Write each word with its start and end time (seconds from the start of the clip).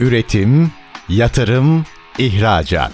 Üretim, 0.00 0.70
yatırım, 1.08 1.84
ihracat. 2.18 2.92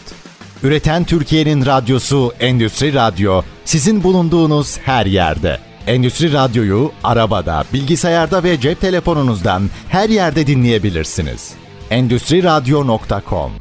Üreten 0.62 1.04
Türkiye'nin 1.04 1.66
radyosu 1.66 2.32
Endüstri 2.40 2.94
Radyo 2.94 3.42
sizin 3.64 4.02
bulunduğunuz 4.02 4.78
her 4.78 5.06
yerde. 5.06 5.58
Endüstri 5.86 6.32
Radyo'yu 6.32 6.92
arabada, 7.04 7.64
bilgisayarda 7.72 8.44
ve 8.44 8.60
cep 8.60 8.80
telefonunuzdan 8.80 9.62
her 9.88 10.08
yerde 10.08 10.46
dinleyebilirsiniz. 10.46 11.54
Endüstri 11.90 12.42
Radyo.com 12.42 13.52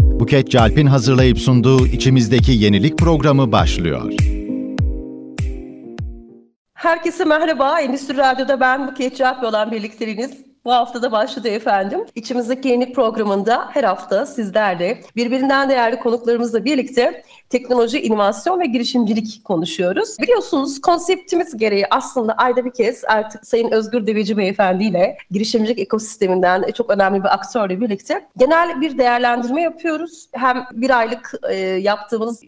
Buket 0.00 0.50
Calp'in 0.50 0.86
hazırlayıp 0.86 1.38
sunduğu 1.38 1.86
içimizdeki 1.86 2.52
yenilik 2.52 2.98
programı 2.98 3.52
başlıyor. 3.52 4.12
Herkese 6.74 7.24
merhaba. 7.24 7.80
Endüstri 7.80 8.16
Radyo'da 8.16 8.60
ben 8.60 8.88
Buket 8.88 9.16
Calp 9.16 9.44
olan 9.44 9.70
birlikteliğiniz 9.70 10.49
bu 10.64 10.72
hafta 10.72 11.02
da 11.02 11.12
başladı 11.12 11.48
efendim. 11.48 12.00
İçimizdeki 12.14 12.68
yenilik 12.68 12.94
programında 12.94 13.68
her 13.70 13.84
hafta 13.84 14.26
sizlerle 14.26 15.00
birbirinden 15.16 15.68
değerli 15.68 15.98
konuklarımızla 15.98 16.64
birlikte 16.64 17.22
teknoloji, 17.50 18.00
inovasyon 18.00 18.60
ve 18.60 18.66
girişimcilik 18.66 19.44
konuşuyoruz. 19.44 20.16
Biliyorsunuz 20.20 20.80
konseptimiz 20.80 21.56
gereği 21.56 21.86
aslında 21.90 22.32
ayda 22.32 22.64
bir 22.64 22.70
kez 22.72 23.04
artık 23.04 23.46
Sayın 23.46 23.70
Özgür 23.70 24.06
Deveci 24.06 24.36
Beyefendi 24.36 24.84
ile 24.84 25.16
girişimcilik 25.30 25.78
ekosisteminden 25.78 26.70
çok 26.74 26.90
önemli 26.90 27.20
bir 27.20 27.34
aktörle 27.34 27.80
birlikte 27.80 28.28
genel 28.36 28.80
bir 28.80 28.98
değerlendirme 28.98 29.62
yapıyoruz. 29.62 30.26
Hem 30.32 30.64
bir 30.72 30.98
aylık 30.98 31.34
e, 31.50 31.54
yaptığımız 31.56 32.42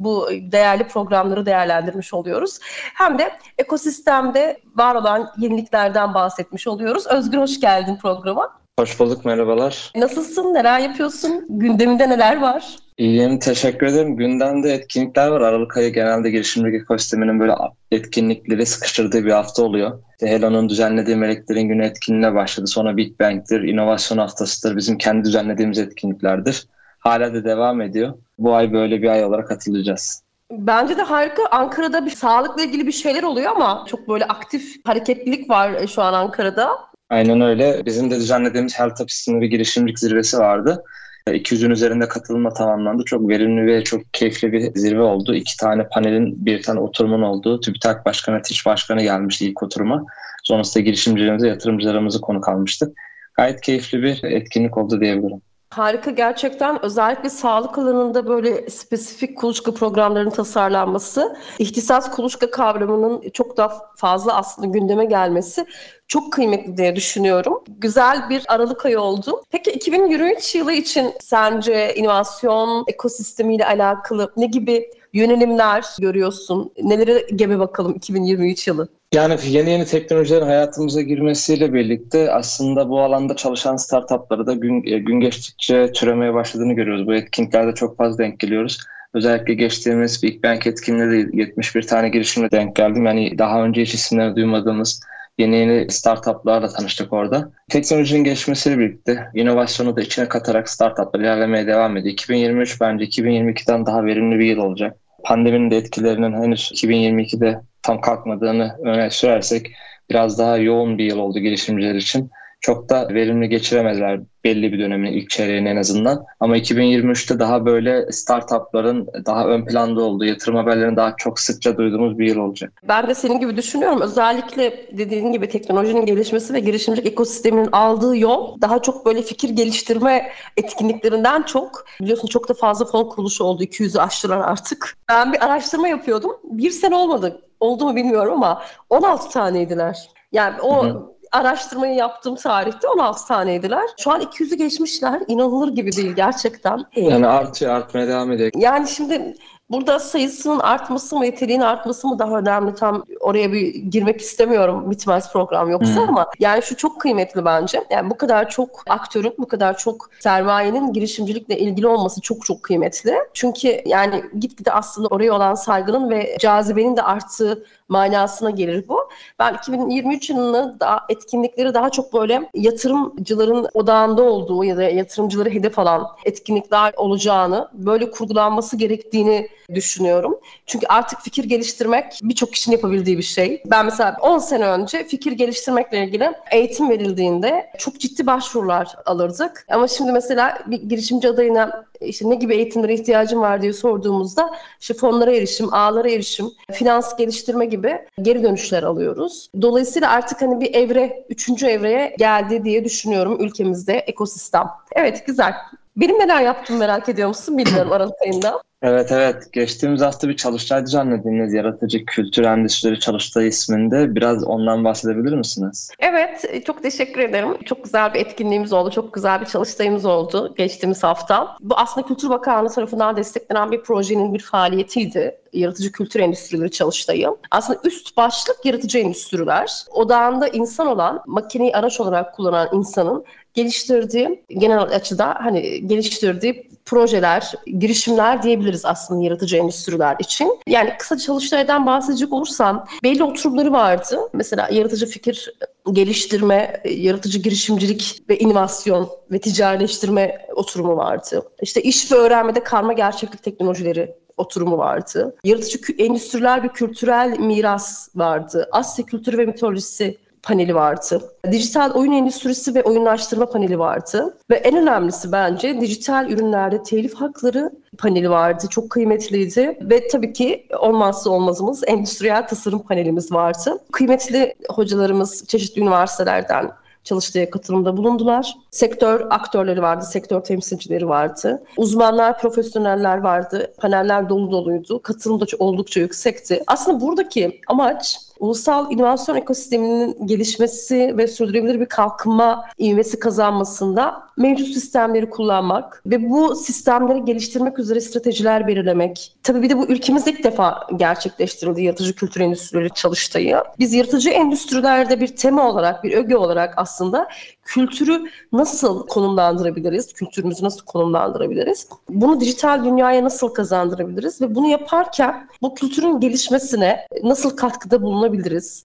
bu 0.00 0.28
değerli 0.52 0.88
programları 0.88 1.46
değerlendirmiş 1.46 2.14
oluyoruz. 2.14 2.58
Hem 2.94 3.18
de 3.18 3.30
ekosistemde 3.58 4.60
var 4.76 4.94
olan 4.94 5.30
yeniliklerden 5.38 6.14
bahsetmiş 6.14 6.66
oluyoruz. 6.66 7.06
Özgür 7.06 7.38
hoş 7.38 7.60
geldin 7.60 7.96
programa. 8.02 8.58
Hoş 8.78 9.00
bulduk, 9.00 9.24
merhabalar. 9.24 9.92
Nasılsın, 9.96 10.54
neler 10.54 10.78
yapıyorsun? 10.80 11.46
Gündeminde 11.48 12.08
neler 12.08 12.40
var? 12.40 12.76
İyiyim, 12.98 13.38
teşekkür 13.38 13.86
ederim. 13.86 14.16
Gündemde 14.16 14.72
etkinlikler 14.72 15.28
var. 15.28 15.40
Aralık 15.40 15.76
ayı 15.76 15.92
genelde 15.92 16.30
girişimcilik 16.30 16.82
ekosisteminin 16.82 17.40
böyle 17.40 17.52
etkinlikleri 17.90 18.66
sıkıştırdığı 18.66 19.24
bir 19.24 19.30
hafta 19.30 19.62
oluyor. 19.62 20.02
Hello'nun 20.20 20.68
düzenlediği 20.68 21.16
Meleklerin 21.16 21.68
Günü 21.68 21.84
etkinliğine 21.84 22.34
başladı. 22.34 22.66
Sonra 22.66 22.96
Big 22.96 23.20
Bang'tir, 23.20 23.62
inovasyon 23.62 24.18
haftasıdır. 24.18 24.76
Bizim 24.76 24.98
kendi 24.98 25.24
düzenlediğimiz 25.24 25.78
etkinliklerdir. 25.78 26.66
Hala 26.98 27.34
da 27.34 27.44
devam 27.44 27.80
ediyor. 27.80 28.14
Bu 28.38 28.54
ay 28.54 28.72
böyle 28.72 29.02
bir 29.02 29.08
ay 29.08 29.24
olarak 29.24 29.50
hatırlayacağız. 29.50 30.22
Bence 30.50 30.96
de 30.96 31.02
harika. 31.02 31.42
Ankara'da 31.50 32.06
bir 32.06 32.10
sağlıkla 32.10 32.62
ilgili 32.62 32.86
bir 32.86 32.92
şeyler 32.92 33.22
oluyor 33.22 33.50
ama 33.56 33.84
çok 33.88 34.08
böyle 34.08 34.24
aktif 34.24 34.86
hareketlilik 34.86 35.50
var 35.50 35.86
şu 35.86 36.02
an 36.02 36.12
Ankara'da. 36.12 36.70
Aynen 37.10 37.40
öyle. 37.40 37.86
Bizim 37.86 38.10
de 38.10 38.16
düzenlediğimiz 38.16 38.78
Health 38.78 39.00
Up 39.00 39.10
isimli 39.10 39.40
bir 39.40 39.46
girişimcilik 39.46 39.98
zirvesi 39.98 40.38
vardı. 40.38 40.84
200'ün 41.26 41.70
üzerinde 41.70 42.08
katılımla 42.08 42.50
tamamlandı. 42.50 43.04
Çok 43.04 43.28
verimli 43.28 43.66
ve 43.66 43.84
çok 43.84 44.14
keyifli 44.14 44.52
bir 44.52 44.72
zirve 44.74 45.02
oldu. 45.02 45.34
İki 45.34 45.56
tane 45.56 45.88
panelin, 45.88 46.46
bir 46.46 46.62
tane 46.62 46.80
oturumun 46.80 47.22
olduğu. 47.22 47.60
TÜBİTAK 47.60 48.06
Başkanı, 48.06 48.42
TİŞ 48.42 48.66
Başkanı 48.66 49.02
gelmişti 49.02 49.46
ilk 49.46 49.62
oturuma. 49.62 50.04
Sonrasında 50.44 50.84
girişimcilerimize, 50.84 51.48
yatırımcılarımızı 51.48 52.20
konuk 52.20 52.48
almıştık. 52.48 52.96
Gayet 53.34 53.60
keyifli 53.60 54.02
bir 54.02 54.22
etkinlik 54.24 54.78
oldu 54.78 55.00
diyebilirim. 55.00 55.40
Harika 55.70 56.10
gerçekten 56.10 56.84
özellikle 56.84 57.30
sağlık 57.30 57.78
alanında 57.78 58.26
böyle 58.26 58.70
spesifik 58.70 59.38
kuluçka 59.38 59.74
programlarının 59.74 60.30
tasarlanması, 60.30 61.36
ihtisas 61.58 62.10
kuluçka 62.10 62.50
kavramının 62.50 63.30
çok 63.30 63.56
daha 63.56 63.80
fazla 63.96 64.36
aslında 64.36 64.68
gündeme 64.68 65.04
gelmesi 65.04 65.66
çok 66.08 66.32
kıymetli 66.32 66.76
diye 66.76 66.96
düşünüyorum. 66.96 67.64
Güzel 67.68 68.30
bir 68.30 68.42
Aralık 68.48 68.86
ayı 68.86 69.00
oldu. 69.00 69.42
Peki 69.50 69.70
2023 69.70 70.54
yılı 70.54 70.72
için 70.72 71.12
sence 71.20 71.94
inovasyon 71.94 72.84
ekosistemiyle 72.88 73.66
alakalı 73.66 74.32
ne 74.36 74.46
gibi 74.46 74.90
yönelimler 75.12 75.84
görüyorsun? 76.00 76.72
Nelere 76.82 77.26
gebe 77.36 77.58
bakalım 77.58 77.94
2023 77.94 78.68
yılı? 78.68 78.88
Yani 79.14 79.36
yeni 79.48 79.70
yeni 79.70 79.84
teknolojilerin 79.84 80.46
hayatımıza 80.46 81.02
girmesiyle 81.02 81.72
birlikte 81.72 82.32
aslında 82.32 82.88
bu 82.88 83.00
alanda 83.00 83.36
çalışan 83.36 83.76
startupları 83.76 84.46
da 84.46 84.54
gün, 84.54 84.86
e, 84.86 84.98
gün 84.98 85.20
geçtikçe 85.20 85.92
türemeye 85.92 86.34
başladığını 86.34 86.72
görüyoruz. 86.72 87.06
Bu 87.06 87.14
etkinliklerde 87.14 87.74
çok 87.74 87.96
fazla 87.96 88.18
denk 88.18 88.40
geliyoruz. 88.40 88.78
Özellikle 89.14 89.54
geçtiğimiz 89.54 90.22
Big 90.22 90.44
Bang 90.44 90.66
etkinliğinde 90.66 91.32
de 91.32 91.36
71 91.36 91.82
tane 91.82 92.08
girişimle 92.08 92.50
denk 92.50 92.76
geldim. 92.76 93.06
Yani 93.06 93.38
daha 93.38 93.64
önce 93.64 93.82
hiç 93.82 93.94
isimlerini 93.94 94.36
duymadığımız 94.36 95.00
yeni 95.38 95.56
yeni 95.56 95.90
startuplarla 95.90 96.68
tanıştık 96.68 97.12
orada. 97.12 97.52
Teknolojinin 97.70 98.24
gelişmesiyle 98.24 98.78
birlikte 98.78 99.26
inovasyonu 99.34 99.96
da 99.96 100.00
içine 100.00 100.28
katarak 100.28 100.68
startuplar 100.68 101.20
ilerlemeye 101.20 101.66
devam 101.66 101.96
ediyor. 101.96 102.12
2023 102.12 102.80
bence 102.80 103.04
2022'den 103.04 103.86
daha 103.86 104.04
verimli 104.04 104.38
bir 104.38 104.46
yıl 104.46 104.58
olacak. 104.58 104.96
Pandeminin 105.24 105.70
de 105.70 105.76
etkilerinin 105.76 106.32
henüz 106.32 106.60
2022'de 106.60 107.60
tam 107.82 108.00
kalkmadığını 108.00 108.76
öne 108.84 109.10
sürersek 109.10 109.72
biraz 110.10 110.38
daha 110.38 110.56
yoğun 110.56 110.98
bir 110.98 111.04
yıl 111.04 111.18
oldu 111.18 111.38
girişimciler 111.38 111.94
için. 111.94 112.30
Çok 112.60 112.88
da 112.88 113.08
verimli 113.14 113.48
geçiremezler 113.48 114.20
belli 114.48 114.72
bir 114.72 114.78
dönemin 114.78 115.12
ilk 115.12 115.30
çeyreğini 115.30 115.68
en 115.68 115.76
azından. 115.76 116.24
Ama 116.40 116.56
2023'te 116.56 117.38
daha 117.38 117.66
böyle 117.66 118.12
startupların 118.12 119.08
daha 119.26 119.46
ön 119.46 119.64
planda 119.64 120.02
olduğu, 120.02 120.24
yatırım 120.24 120.56
haberlerini 120.56 120.96
daha 120.96 121.16
çok 121.16 121.40
sıkça 121.40 121.76
duyduğumuz 121.76 122.18
bir 122.18 122.26
yıl 122.26 122.38
olacak. 122.38 122.72
Ben 122.88 123.08
de 123.08 123.14
senin 123.14 123.40
gibi 123.40 123.56
düşünüyorum. 123.56 124.00
Özellikle 124.00 124.86
dediğin 124.92 125.32
gibi 125.32 125.48
teknolojinin 125.48 126.06
gelişmesi 126.06 126.54
ve 126.54 126.60
girişimcilik 126.60 127.12
ekosisteminin 127.12 127.68
aldığı 127.72 128.16
yol 128.16 128.60
daha 128.60 128.82
çok 128.82 129.06
böyle 129.06 129.22
fikir 129.22 129.50
geliştirme 129.50 130.32
etkinliklerinden 130.56 131.42
çok. 131.42 131.84
Biliyorsun 132.00 132.28
çok 132.28 132.48
da 132.48 132.54
fazla 132.54 132.84
fon 132.84 133.04
kuruluşu 133.04 133.44
oldu. 133.44 133.62
200'ü 133.62 134.00
aştılar 134.00 134.38
artık. 134.38 134.96
Ben 135.08 135.32
bir 135.32 135.44
araştırma 135.44 135.88
yapıyordum. 135.88 136.30
Bir 136.44 136.70
sene 136.70 136.94
olmadı. 136.94 137.42
Oldu 137.60 137.84
mu 137.84 137.96
bilmiyorum 137.96 138.32
ama 138.32 138.62
16 138.90 139.30
taneydiler. 139.30 140.08
Yani 140.32 140.60
o 140.60 140.84
hı 140.84 140.88
hı 140.88 141.17
araştırmayı 141.32 141.94
yaptığım 141.94 142.34
tarihte 142.34 142.88
16 142.88 143.26
taneydiler. 143.26 143.84
Şu 143.98 144.10
an 144.10 144.20
200'ü 144.20 144.54
geçmişler. 144.54 145.22
İnanılır 145.28 145.68
gibi 145.68 145.92
değil 145.92 146.12
gerçekten. 146.12 146.84
Yani 146.96 147.26
artıyor, 147.26 147.74
artmaya 147.74 148.08
devam 148.08 148.32
ediyor. 148.32 148.50
Yani 148.54 148.88
şimdi 148.88 149.34
Burada 149.70 149.98
sayısının 149.98 150.58
artması 150.58 151.16
mı, 151.16 151.22
niteliğin 151.22 151.60
artması 151.60 152.08
mı 152.08 152.18
daha 152.18 152.38
önemli? 152.38 152.74
Tam 152.74 153.04
oraya 153.20 153.52
bir 153.52 153.74
girmek 153.74 154.20
istemiyorum 154.20 154.90
bitmez 154.90 155.32
program 155.32 155.70
yoksa 155.70 155.94
hmm. 155.94 156.08
ama 156.08 156.26
yani 156.38 156.62
şu 156.62 156.76
çok 156.76 157.00
kıymetli 157.00 157.44
bence. 157.44 157.84
Yani 157.90 158.10
bu 158.10 158.16
kadar 158.16 158.50
çok 158.50 158.84
aktörün, 158.88 159.34
bu 159.38 159.48
kadar 159.48 159.78
çok 159.78 160.10
sermayenin 160.20 160.92
girişimcilikle 160.92 161.58
ilgili 161.58 161.86
olması 161.86 162.20
çok 162.20 162.46
çok 162.46 162.62
kıymetli. 162.62 163.14
Çünkü 163.34 163.82
yani 163.86 164.24
gitgide 164.38 164.72
aslında 164.72 165.08
oraya 165.08 165.32
olan 165.32 165.54
saygının 165.54 166.10
ve 166.10 166.36
cazibenin 166.40 166.96
de 166.96 167.02
arttığı 167.02 167.64
manasına 167.88 168.50
gelir 168.50 168.88
bu. 168.88 169.08
Ben 169.38 169.54
2023 169.54 170.30
yılını 170.30 170.76
daha 170.80 171.00
etkinlikleri 171.08 171.74
daha 171.74 171.90
çok 171.90 172.12
böyle 172.12 172.50
yatırımcıların 172.54 173.68
odağında 173.74 174.22
olduğu 174.22 174.64
ya 174.64 174.76
da 174.76 174.82
yatırımcıları 174.82 175.50
hedef 175.50 175.78
alan 175.78 176.06
etkinlikler 176.24 176.92
olacağını, 176.96 177.68
böyle 177.72 178.10
kurgulanması 178.10 178.76
gerektiğini 178.76 179.48
düşünüyorum. 179.74 180.38
Çünkü 180.66 180.86
artık 180.86 181.20
fikir 181.20 181.44
geliştirmek 181.44 182.20
birçok 182.22 182.52
kişinin 182.52 182.76
yapabildiği 182.76 183.18
bir 183.18 183.22
şey. 183.22 183.62
Ben 183.66 183.84
mesela 183.84 184.16
10 184.20 184.38
sene 184.38 184.66
önce 184.66 185.04
fikir 185.04 185.32
geliştirmekle 185.32 186.04
ilgili 186.04 186.32
eğitim 186.52 186.90
verildiğinde 186.90 187.70
çok 187.78 188.00
ciddi 188.00 188.26
başvurular 188.26 188.96
alırdık. 189.06 189.66
Ama 189.70 189.88
şimdi 189.88 190.12
mesela 190.12 190.58
bir 190.66 190.82
girişimci 190.82 191.28
adayına 191.28 191.84
işte 192.00 192.30
ne 192.30 192.34
gibi 192.34 192.54
eğitimlere 192.54 192.94
ihtiyacım 192.94 193.40
var 193.40 193.62
diye 193.62 193.72
sorduğumuzda 193.72 194.50
işte 194.80 194.94
fonlara 194.94 195.32
erişim, 195.32 195.74
ağlara 195.74 196.10
erişim, 196.10 196.50
finans 196.72 197.16
geliştirme 197.16 197.66
gibi 197.66 197.77
geri 198.22 198.42
dönüşler 198.42 198.82
alıyoruz. 198.82 199.50
Dolayısıyla 199.62 200.10
artık 200.10 200.42
hani 200.42 200.60
bir 200.60 200.74
evre, 200.74 201.24
üçüncü 201.28 201.66
evreye 201.66 202.14
geldi 202.18 202.64
diye 202.64 202.84
düşünüyorum 202.84 203.36
ülkemizde 203.40 203.94
ekosistem. 203.94 204.66
Evet 204.92 205.26
güzel. 205.26 205.54
Benim 205.96 206.18
neler 206.18 206.42
yaptım 206.42 206.76
merak 206.76 207.08
ediyor 207.08 207.28
musun 207.28 207.58
bilmiyorum 207.58 207.92
Aralık 207.92 208.22
ayında. 208.22 208.62
Evet 208.82 209.12
evet. 209.12 209.52
Geçtiğimiz 209.52 210.00
hafta 210.00 210.28
bir 210.28 210.36
çalıştay 210.36 210.86
düzenlediniz. 210.86 211.54
Yaratıcı 211.54 212.04
Kültür 212.04 212.44
Endüstrileri 212.44 213.00
Çalıştay 213.00 213.48
isminde. 213.48 214.14
Biraz 214.14 214.44
ondan 214.44 214.84
bahsedebilir 214.84 215.36
misiniz? 215.36 215.90
Evet. 215.98 216.64
Çok 216.66 216.82
teşekkür 216.82 217.20
ederim. 217.20 217.62
Çok 217.64 217.84
güzel 217.84 218.14
bir 218.14 218.20
etkinliğimiz 218.20 218.72
oldu. 218.72 218.90
Çok 218.90 219.14
güzel 219.14 219.40
bir 219.40 219.46
çalıştayımız 219.46 220.04
oldu 220.04 220.54
geçtiğimiz 220.56 221.02
hafta. 221.02 221.56
Bu 221.60 221.74
aslında 221.76 222.06
Kültür 222.06 222.28
Bakanlığı 222.28 222.70
tarafından 222.70 223.16
desteklenen 223.16 223.72
bir 223.72 223.82
projenin 223.82 224.34
bir 224.34 224.42
faaliyetiydi. 224.42 225.38
yaratıcı 225.52 225.92
kültür 225.92 226.20
endüstrileri 226.20 226.70
çalıştayı. 226.70 227.28
Aslında 227.50 227.80
üst 227.84 228.16
başlık 228.16 228.56
yaratıcı 228.64 228.98
endüstriler. 228.98 229.84
Odağında 229.90 230.48
insan 230.48 230.86
olan, 230.86 231.22
makineyi 231.26 231.76
araç 231.76 232.00
olarak 232.00 232.34
kullanan 232.34 232.68
insanın 232.72 233.24
geliştirdiği 233.58 234.44
genel 234.48 234.80
açıda 234.80 235.34
hani 235.40 235.86
geliştirdiği 235.86 236.68
projeler, 236.86 237.52
girişimler 237.78 238.42
diyebiliriz 238.42 238.84
aslında 238.84 239.24
yaratıcı 239.24 239.56
endüstriler 239.56 240.16
için. 240.18 240.58
Yani 240.66 240.92
kısa 240.98 241.18
çalıştaydan 241.18 241.86
bahsedecek 241.86 242.32
olursam 242.32 242.86
belli 243.04 243.24
oturumları 243.24 243.72
vardı. 243.72 244.18
Mesela 244.32 244.68
yaratıcı 244.72 245.06
fikir 245.06 245.54
geliştirme, 245.92 246.82
yaratıcı 246.84 247.38
girişimcilik 247.38 248.22
ve 248.28 248.38
inovasyon 248.38 249.08
ve 249.32 249.38
ticarileştirme 249.38 250.46
oturumu 250.54 250.96
vardı. 250.96 251.42
İşte 251.62 251.82
iş 251.82 252.12
ve 252.12 252.16
öğrenmede 252.16 252.62
karma 252.64 252.92
gerçeklik 252.92 253.42
teknolojileri 253.42 254.14
oturumu 254.36 254.78
vardı. 254.78 255.36
Yaratıcı 255.44 255.78
endüstriler 255.98 256.62
ve 256.62 256.68
kültürel 256.68 257.38
miras 257.38 258.08
vardı. 258.14 258.68
Asya 258.72 259.04
kültürü 259.04 259.38
ve 259.38 259.46
mitolojisi 259.46 260.18
paneli 260.42 260.74
vardı. 260.74 261.22
Dijital 261.52 261.90
oyun 261.90 262.12
endüstrisi 262.12 262.74
ve 262.74 262.82
oyunlaştırma 262.82 263.46
paneli 263.46 263.78
vardı. 263.78 264.38
Ve 264.50 264.56
en 264.56 264.76
önemlisi 264.76 265.32
bence 265.32 265.80
dijital 265.80 266.30
ürünlerde 266.30 266.82
telif 266.82 267.14
hakları 267.14 267.70
paneli 267.98 268.30
vardı. 268.30 268.66
Çok 268.70 268.90
kıymetliydi. 268.90 269.78
Ve 269.80 270.08
tabii 270.08 270.32
ki 270.32 270.66
olmazsa 270.80 271.30
olmazımız 271.30 271.82
endüstriyel 271.86 272.48
tasarım 272.48 272.82
panelimiz 272.82 273.32
vardı. 273.32 273.78
Kıymetli 273.92 274.54
hocalarımız 274.68 275.46
çeşitli 275.46 275.82
üniversitelerden 275.82 276.70
çalıştığı 277.04 277.50
katılımda 277.50 277.96
bulundular. 277.96 278.54
Sektör 278.70 279.26
aktörleri 279.30 279.82
vardı, 279.82 280.04
sektör 280.04 280.40
temsilcileri 280.40 281.08
vardı. 281.08 281.62
Uzmanlar, 281.76 282.40
profesyoneller 282.40 283.18
vardı. 283.18 283.74
Paneller 283.78 284.28
dolu 284.28 284.52
doluydu. 284.52 285.02
Katılım 285.02 285.40
da 285.40 285.44
oldukça 285.58 286.00
yüksekti. 286.00 286.62
Aslında 286.66 287.00
buradaki 287.00 287.60
amaç 287.68 288.18
ulusal 288.40 288.92
inovasyon 288.92 289.36
ekosisteminin 289.36 290.26
gelişmesi 290.26 291.14
ve 291.16 291.26
sürdürülebilir 291.26 291.80
bir 291.80 291.86
kalkınma 291.86 292.64
ivmesi 292.80 293.18
kazanmasında 293.18 294.22
mevcut 294.36 294.68
sistemleri 294.68 295.30
kullanmak 295.30 296.02
ve 296.06 296.30
bu 296.30 296.56
sistemleri 296.56 297.24
geliştirmek 297.24 297.78
üzere 297.78 298.00
stratejiler 298.00 298.66
belirlemek. 298.66 299.36
Tabii 299.42 299.62
bir 299.62 299.70
de 299.70 299.78
bu 299.78 299.86
ülkemizde 299.86 300.30
ilk 300.30 300.44
defa 300.44 300.86
gerçekleştirildi 300.96 301.82
yaratıcı 301.82 302.14
kültür 302.14 302.40
endüstrileri 302.40 302.90
çalıştayı. 302.90 303.62
Biz 303.78 303.94
yaratıcı 303.94 304.30
endüstrilerde 304.30 305.20
bir 305.20 305.28
tema 305.28 305.70
olarak, 305.70 306.04
bir 306.04 306.12
öge 306.12 306.36
olarak 306.36 306.74
aslında 306.76 307.28
kültürü 307.64 308.24
nasıl 308.52 309.06
konumlandırabiliriz, 309.06 310.12
kültürümüzü 310.12 310.64
nasıl 310.64 310.84
konumlandırabiliriz, 310.84 311.88
bunu 312.08 312.40
dijital 312.40 312.84
dünyaya 312.84 313.24
nasıl 313.24 313.48
kazandırabiliriz 313.48 314.40
ve 314.40 314.54
bunu 314.54 314.66
yaparken 314.66 315.48
bu 315.62 315.74
kültürün 315.74 316.20
gelişmesine 316.20 317.06
nasıl 317.22 317.56
katkıda 317.56 318.02
bulunabiliriz 318.02 318.27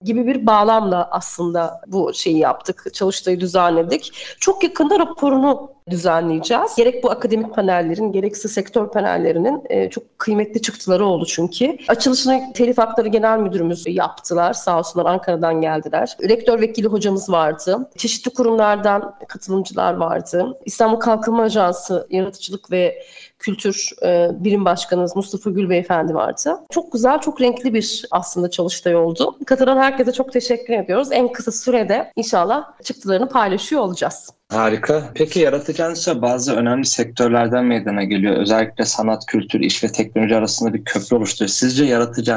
gibi 0.02 0.28
bir 0.28 0.46
bağlamla 0.46 1.08
aslında 1.12 1.82
bu 1.88 2.14
şeyi 2.14 2.38
yaptık, 2.38 2.94
çalıştayı 2.94 3.40
düzenledik. 3.40 4.14
Çok 4.40 4.64
yakında 4.64 5.00
raporunu 5.00 5.74
düzenleyeceğiz. 5.90 6.76
Gerek 6.78 7.04
bu 7.04 7.12
akademik 7.12 7.56
panellerin 7.56 8.12
gerekse 8.12 8.48
sektör 8.48 8.88
panellerinin 8.88 9.62
e, 9.70 9.90
çok 9.90 10.20
kıymetli 10.20 10.62
çıktıları 10.62 11.06
oldu 11.06 11.26
çünkü. 11.26 11.78
Açılışını 11.88 12.54
Telif 12.54 12.78
Hakları 12.78 13.08
Genel 13.08 13.40
Müdürümüz 13.40 13.84
yaptılar. 13.88 14.54
Sağ 14.54 14.80
olsunlar 14.80 15.06
Ankara'dan 15.06 15.62
geldiler. 15.62 16.18
Rektör 16.30 16.62
vekili 16.62 16.88
hocamız 16.88 17.30
vardı. 17.30 17.90
Çeşitli 17.98 18.34
kurumlardan 18.34 19.16
katılımcılar 19.28 19.94
vardı. 19.94 20.58
İstanbul 20.66 21.00
Kalkınma 21.00 21.44
Ajansı 21.44 22.08
Yaratıcılık 22.10 22.72
ve 22.72 23.04
Kültür 23.44 23.90
e, 24.04 24.30
Birim 24.44 24.66
Başkanımız 24.66 25.16
Mustafa 25.16 25.50
Gül 25.50 25.70
Beyefendi 25.70 26.14
vardı. 26.14 26.58
Çok 26.70 26.92
güzel, 26.92 27.22
çok 27.22 27.42
renkli 27.42 27.74
bir 27.74 28.06
aslında 28.12 28.50
çalıştay 28.50 28.96
oldu. 28.96 29.38
Katılan 29.46 29.78
herkese 29.78 30.12
çok 30.12 30.34
teşekkür 30.34 30.74
ediyoruz. 30.74 31.08
En 31.12 31.32
kısa 31.32 31.52
sürede 31.52 32.12
inşallah 32.16 32.64
çıktılarını 32.84 33.30
paylaşıyor 33.30 33.82
olacağız. 33.82 34.30
Harika. 34.52 35.04
Peki 35.16 35.40
yaratıcı 35.40 35.84
endüstri 35.84 36.22
bazı 36.22 36.56
önemli 36.56 36.86
sektörlerden 36.86 37.66
meydana 37.66 38.04
geliyor. 38.04 38.38
Özellikle 38.38 38.86
sanat, 38.86 39.26
kültür, 39.26 39.60
iş 39.60 39.84
ve 39.84 39.88
teknoloji 39.88 40.36
arasında 40.36 40.74
bir 40.74 40.86
köprü 40.86 41.16
oluşturuyor. 41.16 41.50
Sizce 41.50 41.86
yaratıcı 41.86 42.32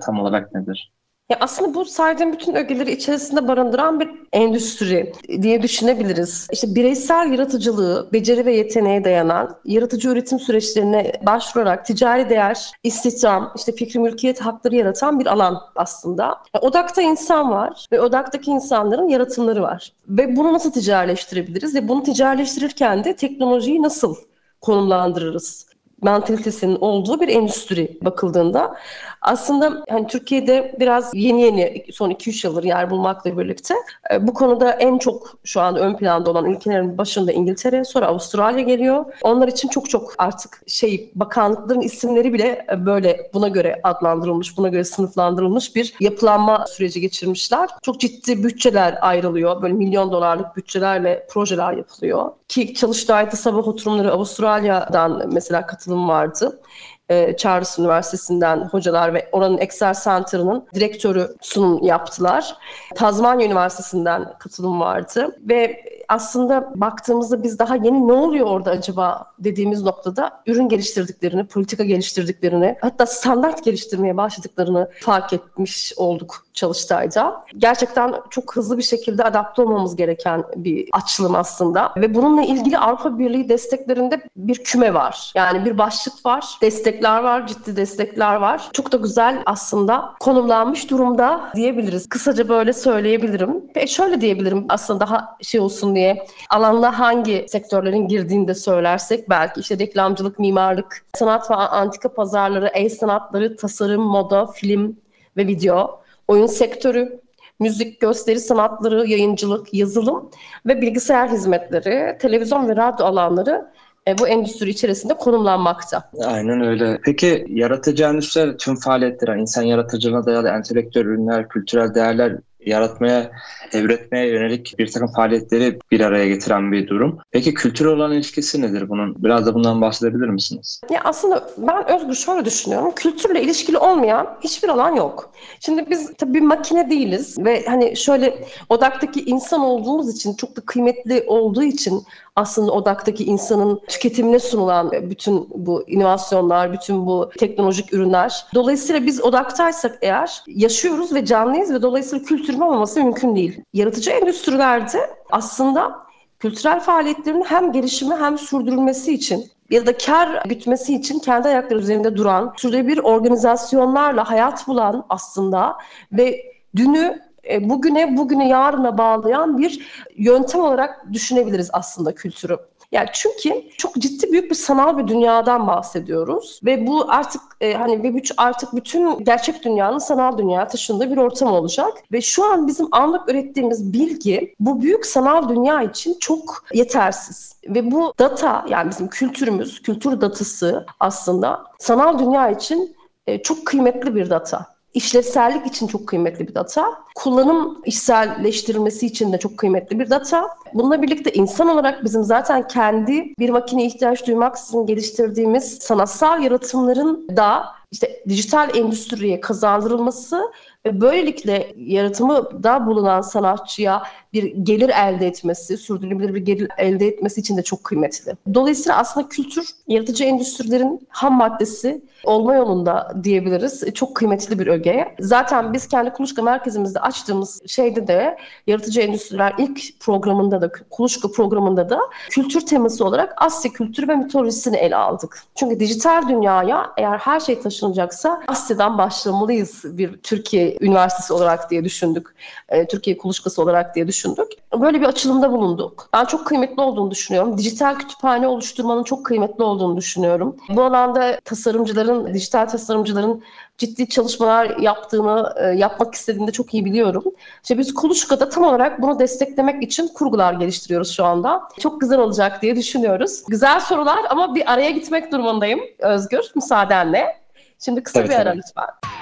tam 0.00 0.20
olarak 0.20 0.54
nedir? 0.54 0.92
Ya 1.32 1.38
aslında 1.40 1.74
bu 1.74 1.84
saydığım 1.84 2.32
bütün 2.32 2.54
ögeleri 2.54 2.92
içerisinde 2.92 3.48
barındıran 3.48 4.00
bir 4.00 4.10
endüstri 4.32 5.12
diye 5.42 5.62
düşünebiliriz. 5.62 6.46
İşte 6.52 6.74
bireysel 6.74 7.32
yaratıcılığı, 7.32 8.08
beceri 8.12 8.46
ve 8.46 8.56
yeteneğe 8.56 9.04
dayanan 9.04 9.56
yaratıcı 9.64 10.08
üretim 10.08 10.40
süreçlerine 10.40 11.12
başvurarak 11.26 11.86
ticari 11.86 12.30
değer, 12.30 12.70
istihdam, 12.82 13.52
işte 13.56 13.72
fikri 13.72 14.00
mülkiyet 14.00 14.40
hakları 14.40 14.76
yaratan 14.76 15.20
bir 15.20 15.26
alan 15.26 15.60
aslında. 15.74 16.38
Odakta 16.60 17.02
insan 17.02 17.50
var 17.50 17.86
ve 17.92 18.00
odaktaki 18.00 18.50
insanların 18.50 19.08
yaratımları 19.08 19.62
var. 19.62 19.92
Ve 20.08 20.36
bunu 20.36 20.52
nasıl 20.52 20.72
ticarileştirebiliriz 20.72 21.74
ve 21.74 21.88
bunu 21.88 22.02
ticarileştirirken 22.02 23.04
de 23.04 23.16
teknolojiyi 23.16 23.82
nasıl 23.82 24.16
konumlandırırız? 24.60 25.71
Mentalitesinin 26.02 26.76
olduğu 26.80 27.20
bir 27.20 27.28
endüstri 27.28 27.98
bakıldığında 28.02 28.76
aslında 29.22 29.84
hani 29.88 30.06
Türkiye'de 30.06 30.76
biraz 30.80 31.10
yeni 31.14 31.42
yeni 31.42 31.84
son 31.92 32.10
2-3 32.10 32.46
yıldır 32.46 32.64
yer 32.64 32.90
bulmakla 32.90 33.38
birlikte 33.38 33.74
e, 34.12 34.26
bu 34.26 34.34
konuda 34.34 34.70
en 34.72 34.98
çok 34.98 35.38
şu 35.44 35.60
an 35.60 35.76
ön 35.76 35.96
planda 35.96 36.30
olan 36.30 36.44
ülkelerin 36.44 36.98
başında 36.98 37.32
İngiltere, 37.32 37.84
sonra 37.84 38.06
Avustralya 38.06 38.62
geliyor. 38.62 39.04
Onlar 39.22 39.48
için 39.48 39.68
çok 39.68 39.90
çok 39.90 40.14
artık 40.18 40.62
şey 40.66 41.10
bakanlıkların 41.14 41.80
isimleri 41.80 42.32
bile 42.32 42.66
e, 42.72 42.86
böyle 42.86 43.30
buna 43.34 43.48
göre 43.48 43.80
adlandırılmış, 43.82 44.56
buna 44.56 44.68
göre 44.68 44.84
sınıflandırılmış 44.84 45.76
bir 45.76 45.94
yapılanma 46.00 46.66
süreci 46.66 47.00
geçirmişler. 47.00 47.70
Çok 47.82 48.00
ciddi 48.00 48.44
bütçeler 48.44 48.98
ayrılıyor. 49.00 49.62
Böyle 49.62 49.74
milyon 49.74 50.12
dolarlık 50.12 50.56
bütçelerle 50.56 51.26
projeler 51.30 51.72
yapılıyor. 51.72 52.30
Ki 52.52 52.74
Çalıştay'da 52.74 53.36
sabah 53.36 53.68
oturumları 53.68 54.12
Avustralya'dan 54.12 55.22
mesela 55.32 55.66
katılım 55.66 56.08
vardı 56.08 56.60
e, 57.08 57.36
Charles 57.36 57.78
Üniversitesi'nden 57.78 58.64
hocalar 58.64 59.14
ve 59.14 59.28
oranın 59.32 59.58
Excel 59.58 59.94
Center'ının 60.04 60.68
direktörü 60.74 61.36
sunum 61.40 61.82
yaptılar. 61.82 62.56
Tazmanya 62.94 63.46
Üniversitesi'nden 63.46 64.38
katılım 64.38 64.80
vardı 64.80 65.36
ve 65.40 65.84
aslında 66.12 66.72
baktığımızda 66.74 67.42
biz 67.42 67.58
daha 67.58 67.76
yeni 67.76 68.08
ne 68.08 68.12
oluyor 68.12 68.46
orada 68.46 68.70
acaba 68.70 69.24
dediğimiz 69.38 69.82
noktada 69.82 70.42
ürün 70.46 70.68
geliştirdiklerini, 70.68 71.46
politika 71.46 71.84
geliştirdiklerini, 71.84 72.76
hatta 72.80 73.06
standart 73.06 73.64
geliştirmeye 73.64 74.16
başladıklarını 74.16 74.90
fark 75.00 75.32
etmiş 75.32 75.92
olduk 75.96 76.46
çalıştayda. 76.54 77.44
Gerçekten 77.58 78.14
çok 78.30 78.56
hızlı 78.56 78.78
bir 78.78 78.82
şekilde 78.82 79.24
adapte 79.24 79.62
olmamız 79.62 79.96
gereken 79.96 80.44
bir 80.56 80.88
açılım 80.92 81.34
aslında. 81.34 81.92
Ve 81.96 82.14
bununla 82.14 82.42
ilgili 82.42 82.78
Avrupa 82.78 83.18
Birliği 83.18 83.48
desteklerinde 83.48 84.20
bir 84.36 84.64
küme 84.64 84.94
var. 84.94 85.32
Yani 85.34 85.64
bir 85.64 85.78
başlık 85.78 86.26
var, 86.26 86.44
destekler 86.62 87.22
var, 87.22 87.46
ciddi 87.46 87.76
destekler 87.76 88.34
var. 88.34 88.68
Çok 88.72 88.92
da 88.92 88.96
güzel 88.96 89.42
aslında 89.46 90.14
konumlanmış 90.20 90.90
durumda 90.90 91.50
diyebiliriz. 91.54 92.08
Kısaca 92.08 92.48
böyle 92.48 92.72
söyleyebilirim. 92.72 93.64
Ve 93.76 93.86
şöyle 93.86 94.20
diyebilirim 94.20 94.66
aslında 94.68 95.00
daha 95.00 95.36
şey 95.42 95.60
olsun 95.60 95.94
diye. 95.94 96.01
Alanda 96.50 96.98
hangi 96.98 97.46
sektörlerin 97.48 98.08
girdiğini 98.08 98.48
de 98.48 98.54
söylersek 98.54 99.30
belki 99.30 99.60
işte 99.60 99.78
reklamcılık, 99.78 100.38
mimarlık, 100.38 101.04
sanat 101.14 101.50
ve 101.50 101.54
antika 101.54 102.14
pazarları, 102.14 102.70
el 102.74 102.88
sanatları, 102.88 103.56
tasarım, 103.56 104.02
moda, 104.02 104.46
film 104.46 104.96
ve 105.36 105.46
video 105.46 106.00
oyun 106.28 106.46
sektörü, 106.46 107.20
müzik, 107.60 108.00
gösteri 108.00 108.40
sanatları, 108.40 109.06
yayıncılık, 109.06 109.74
yazılım 109.74 110.30
ve 110.66 110.80
bilgisayar 110.80 111.30
hizmetleri, 111.30 112.18
televizyon 112.18 112.68
ve 112.68 112.76
radyo 112.76 113.06
alanları 113.06 113.72
e, 114.08 114.18
bu 114.18 114.28
endüstri 114.28 114.70
içerisinde 114.70 115.14
konumlanmakta. 115.14 116.10
Aynen 116.24 116.60
öyle. 116.60 116.98
Peki 117.04 117.46
yaratıcı 117.48 118.04
endüstriler 118.04 118.58
tüm 118.58 118.76
faaliyetler, 118.76 119.36
insan 119.36 119.62
yaratıcılığına 119.62 120.26
dayalı 120.26 120.48
entelektüel 120.48 121.04
ürünler, 121.04 121.48
kültürel 121.48 121.94
değerler 121.94 122.36
yaratmaya, 122.66 123.30
üretmeye 123.74 124.28
yönelik 124.28 124.74
bir 124.78 124.92
takım 124.92 125.12
faaliyetleri 125.12 125.78
bir 125.90 126.00
araya 126.00 126.28
getiren 126.28 126.72
bir 126.72 126.88
durum. 126.88 127.18
Peki 127.30 127.54
kültür 127.54 127.86
olan 127.86 128.12
ilişkisi 128.12 128.62
nedir 128.62 128.88
bunun? 128.88 129.24
Biraz 129.24 129.46
da 129.46 129.54
bundan 129.54 129.80
bahsedebilir 129.80 130.28
misiniz? 130.28 130.80
Ya 130.90 131.00
aslında 131.04 131.48
ben 131.58 131.90
Özgür 131.90 132.14
şöyle 132.14 132.44
düşünüyorum. 132.44 132.92
Kültürle 132.96 133.42
ilişkili 133.42 133.78
olmayan 133.78 134.38
hiçbir 134.40 134.68
alan 134.68 134.94
yok. 134.94 135.32
Şimdi 135.60 135.90
biz 135.90 136.12
tabii 136.18 136.34
bir 136.34 136.40
makine 136.40 136.90
değiliz 136.90 137.38
ve 137.38 137.64
hani 137.66 137.96
şöyle 137.96 138.44
odaktaki 138.68 139.20
insan 139.20 139.60
olduğumuz 139.60 140.16
için 140.16 140.34
çok 140.34 140.56
da 140.56 140.60
kıymetli 140.60 141.24
olduğu 141.26 141.62
için 141.62 142.02
aslında 142.36 142.72
odaktaki 142.72 143.24
insanın 143.24 143.80
tüketimine 143.88 144.38
sunulan 144.38 144.92
bütün 144.92 145.48
bu 145.54 145.84
inovasyonlar, 145.86 146.72
bütün 146.72 147.06
bu 147.06 147.30
teknolojik 147.38 147.92
ürünler. 147.92 148.46
Dolayısıyla 148.54 149.06
biz 149.06 149.20
odaktaysak 149.20 149.98
eğer 150.02 150.42
yaşıyoruz 150.46 151.14
ve 151.14 151.24
canlıyız 151.24 151.72
ve 151.74 151.82
dolayısıyla 151.82 152.24
kültürün 152.24 152.60
olmaması 152.60 153.04
mümkün 153.04 153.36
değil. 153.36 153.60
Yaratıcı 153.72 154.10
endüstrilerde 154.10 155.10
aslında 155.30 156.02
kültürel 156.38 156.80
faaliyetlerin 156.80 157.44
hem 157.44 157.72
gelişimi 157.72 158.14
hem 158.14 158.38
sürdürülmesi 158.38 159.14
için 159.14 159.44
ya 159.70 159.86
da 159.86 159.96
kar 159.96 160.42
gütmesi 160.46 160.94
için 160.94 161.18
kendi 161.18 161.48
ayakları 161.48 161.78
üzerinde 161.78 162.16
duran, 162.16 162.54
sürdürülebilir 162.56 162.98
organizasyonlarla 162.98 164.30
hayat 164.30 164.68
bulan 164.68 165.06
aslında 165.08 165.76
ve 166.12 166.42
dünü 166.76 167.31
e, 167.50 167.68
bugüne, 167.70 168.16
bugünü 168.16 168.44
yarına 168.44 168.98
bağlayan 168.98 169.58
bir 169.58 169.86
yöntem 170.16 170.60
olarak 170.60 171.12
düşünebiliriz 171.12 171.70
aslında 171.72 172.14
kültürü. 172.14 172.58
Yani 172.92 173.08
çünkü 173.12 173.62
çok 173.76 173.94
ciddi 173.94 174.32
büyük 174.32 174.50
bir 174.50 174.54
sanal 174.54 174.98
bir 174.98 175.08
dünyadan 175.08 175.66
bahsediyoruz 175.66 176.60
ve 176.64 176.86
bu 176.86 177.04
artık 177.08 177.42
e, 177.60 177.74
hani 177.74 177.92
Web3 177.92 178.34
artık 178.36 178.74
bütün 178.74 179.24
gerçek 179.24 179.64
dünyanın 179.64 179.98
sanal 179.98 180.38
dünyaya 180.38 180.68
taşındığı 180.68 181.10
bir 181.10 181.16
ortam 181.16 181.52
olacak 181.52 181.92
ve 182.12 182.20
şu 182.20 182.44
an 182.44 182.66
bizim 182.66 182.88
anlık 182.90 183.28
ürettiğimiz 183.28 183.92
bilgi 183.92 184.54
bu 184.60 184.82
büyük 184.82 185.06
sanal 185.06 185.48
dünya 185.48 185.82
için 185.82 186.16
çok 186.20 186.64
yetersiz. 186.74 187.56
Ve 187.68 187.90
bu 187.90 188.14
data 188.18 188.64
yani 188.68 188.90
bizim 188.90 189.08
kültürümüz, 189.08 189.82
kültür 189.82 190.20
datası 190.20 190.86
aslında 191.00 191.64
sanal 191.78 192.18
dünya 192.18 192.50
için 192.50 192.96
e, 193.26 193.42
çok 193.42 193.66
kıymetli 193.66 194.14
bir 194.14 194.30
data 194.30 194.71
işlevsellik 194.94 195.66
için 195.66 195.86
çok 195.86 196.06
kıymetli 196.06 196.48
bir 196.48 196.54
data. 196.54 196.84
Kullanım 197.14 197.82
işselleştirilmesi 197.84 199.06
için 199.06 199.32
de 199.32 199.38
çok 199.38 199.58
kıymetli 199.58 199.98
bir 199.98 200.10
data. 200.10 200.48
Bununla 200.74 201.02
birlikte 201.02 201.32
insan 201.32 201.68
olarak 201.68 202.04
bizim 202.04 202.24
zaten 202.24 202.68
kendi 202.68 203.34
bir 203.38 203.50
makineye 203.50 203.86
ihtiyaç 203.86 204.26
duymaksızın 204.26 204.86
geliştirdiğimiz 204.86 205.78
sanatsal 205.78 206.42
yaratımların 206.42 207.28
da 207.36 207.64
işte 207.90 208.22
dijital 208.28 208.76
endüstriye 208.76 209.40
kazandırılması 209.40 210.52
böylelikle 210.86 211.72
yaratımı 211.76 212.62
da 212.62 212.86
bulunan 212.86 213.20
sanatçıya 213.20 214.02
bir 214.32 214.42
gelir 214.42 214.88
elde 214.88 215.26
etmesi, 215.26 215.76
sürdürülebilir 215.76 216.34
bir 216.34 216.40
gelir 216.40 216.68
elde 216.78 217.06
etmesi 217.06 217.40
için 217.40 217.56
de 217.56 217.62
çok 217.62 217.84
kıymetli. 217.84 218.32
Dolayısıyla 218.54 218.98
aslında 218.98 219.28
kültür 219.28 219.66
yaratıcı 219.88 220.24
endüstrilerin 220.24 221.08
ham 221.08 221.34
maddesi 221.34 222.02
olma 222.24 222.54
yolunda 222.54 223.14
diyebiliriz. 223.24 223.94
Çok 223.94 224.14
kıymetli 224.14 224.58
bir 224.58 224.66
öge. 224.66 225.14
Zaten 225.20 225.72
biz 225.72 225.88
kendi 225.88 226.12
Kuluçka 226.12 226.42
merkezimizde 226.42 227.00
açtığımız 227.00 227.62
şeyde 227.66 228.06
de 228.06 228.38
yaratıcı 228.66 229.00
endüstriler 229.00 229.54
ilk 229.58 230.00
programında 230.00 230.60
da 230.60 230.72
Kuluçka 230.90 231.30
programında 231.30 231.90
da 231.90 232.00
kültür 232.30 232.66
teması 232.66 233.04
olarak 233.04 233.34
Asya 233.36 233.72
kültürü 233.72 234.08
ve 234.08 234.16
mitolojisini 234.16 234.76
ele 234.76 234.96
aldık. 234.96 235.42
Çünkü 235.54 235.80
dijital 235.80 236.28
dünyaya 236.28 236.92
eğer 236.96 237.18
her 237.18 237.40
şey 237.40 237.60
taşınacaksa 237.60 238.42
Asya'dan 238.46 238.98
başlamalıyız 238.98 239.98
bir 239.98 240.16
Türkiye 240.16 240.71
Üniversitesi 240.80 241.32
olarak 241.32 241.70
diye 241.70 241.84
düşündük. 241.84 242.26
E, 242.68 242.86
Türkiye 242.86 243.16
Kuluçkası 243.16 243.62
olarak 243.62 243.94
diye 243.94 244.06
düşündük. 244.06 244.46
Böyle 244.80 245.00
bir 245.00 245.06
açılımda 245.06 245.52
bulunduk. 245.52 246.08
Ben 246.12 246.24
çok 246.24 246.46
kıymetli 246.46 246.82
olduğunu 246.82 247.10
düşünüyorum. 247.10 247.58
Dijital 247.58 247.98
kütüphane 247.98 248.48
oluşturmanın 248.48 249.04
çok 249.04 249.26
kıymetli 249.26 249.64
olduğunu 249.64 249.96
düşünüyorum. 249.96 250.56
Bu 250.68 250.82
alanda 250.82 251.40
tasarımcıların, 251.44 252.34
dijital 252.34 252.66
tasarımcıların 252.66 253.42
ciddi 253.78 254.08
çalışmalar 254.08 254.76
yaptığını, 254.78 255.54
e, 255.56 255.66
yapmak 255.66 256.14
istediğini 256.14 256.46
de 256.46 256.52
çok 256.52 256.74
iyi 256.74 256.84
biliyorum. 256.84 257.24
İşte 257.62 257.78
biz 257.78 257.94
Kuluçka'da 257.94 258.48
tam 258.48 258.64
olarak 258.64 259.02
bunu 259.02 259.18
desteklemek 259.18 259.82
için 259.82 260.08
kurgular 260.08 260.52
geliştiriyoruz 260.52 261.12
şu 261.12 261.24
anda. 261.24 261.62
Çok 261.80 262.00
güzel 262.00 262.18
olacak 262.18 262.62
diye 262.62 262.76
düşünüyoruz. 262.76 263.42
Güzel 263.48 263.80
sorular 263.80 264.18
ama 264.30 264.54
bir 264.54 264.72
araya 264.72 264.90
gitmek 264.90 265.32
durumundayım 265.32 265.80
Özgür, 265.98 266.52
müsaadenle. 266.54 267.42
Şimdi 267.78 268.02
kısa 268.02 268.20
tabii, 268.20 268.28
bir 268.28 268.34
ara 268.34 268.44
tabii. 268.44 268.58
lütfen. 268.58 269.21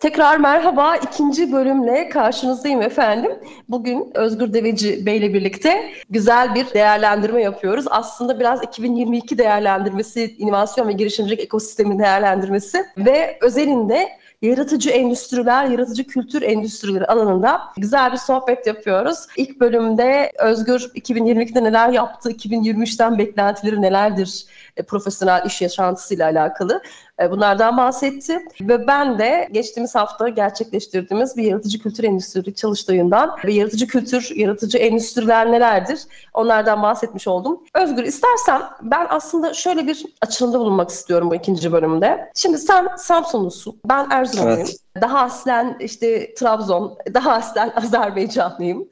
Tekrar 0.00 0.36
merhaba. 0.36 0.96
ikinci 0.96 1.52
bölümle 1.52 2.08
karşınızdayım 2.08 2.82
efendim. 2.82 3.32
Bugün 3.68 4.10
Özgür 4.14 4.52
Deveci 4.52 5.06
Bey 5.06 5.16
ile 5.16 5.34
birlikte 5.34 5.90
güzel 6.10 6.54
bir 6.54 6.74
değerlendirme 6.74 7.42
yapıyoruz. 7.42 7.84
Aslında 7.90 8.40
biraz 8.40 8.62
2022 8.62 9.38
değerlendirmesi, 9.38 10.34
inovasyon 10.38 10.88
ve 10.88 10.92
girişimcilik 10.92 11.40
ekosistemin 11.40 11.98
değerlendirmesi 11.98 12.84
ve 12.98 13.38
özelinde 13.42 14.08
yaratıcı 14.42 14.90
endüstriler, 14.90 15.64
yaratıcı 15.66 16.06
kültür 16.06 16.42
endüstrileri 16.42 17.06
alanında 17.06 17.60
güzel 17.76 18.12
bir 18.12 18.16
sohbet 18.16 18.66
yapıyoruz. 18.66 19.26
İlk 19.36 19.60
bölümde 19.60 20.32
Özgür 20.38 20.80
2022'de 20.80 21.64
neler 21.64 21.88
yaptı, 21.88 22.30
2023'ten 22.30 23.18
beklentileri 23.18 23.82
nelerdir 23.82 24.46
e, 24.76 24.82
profesyonel 24.82 25.46
iş 25.46 25.62
yaşantısıyla 25.62 26.26
alakalı 26.26 26.82
bunlardan 27.30 27.76
bahsetti. 27.76 28.38
Ve 28.60 28.86
ben 28.86 29.18
de 29.18 29.48
geçtiğimiz 29.52 29.94
hafta 29.94 30.28
gerçekleştirdiğimiz 30.28 31.36
bir 31.36 31.42
yaratıcı 31.42 31.78
kültür 31.78 32.04
endüstri 32.04 32.54
çalıştayından 32.54 33.36
ve 33.44 33.52
yaratıcı 33.52 33.86
kültür, 33.86 34.30
yaratıcı 34.34 34.78
endüstriler 34.78 35.52
nelerdir 35.52 36.00
onlardan 36.34 36.82
bahsetmiş 36.82 37.28
oldum. 37.28 37.60
Özgür 37.74 38.04
istersen 38.04 38.62
ben 38.82 39.06
aslında 39.10 39.54
şöyle 39.54 39.86
bir 39.86 40.04
açılımda 40.22 40.60
bulunmak 40.60 40.90
istiyorum 40.90 41.30
bu 41.30 41.34
ikinci 41.34 41.72
bölümde. 41.72 42.30
Şimdi 42.34 42.58
sen 42.58 42.88
Samsunlusun, 42.96 43.80
ben 43.84 44.10
Erzurumluyum. 44.10 44.58
Evet. 44.58 44.76
Daha 45.00 45.20
aslen 45.20 45.76
işte 45.80 46.34
Trabzon, 46.34 46.98
daha 47.14 47.32
aslen 47.32 47.72
Azerbaycanlıyım. 47.76 48.88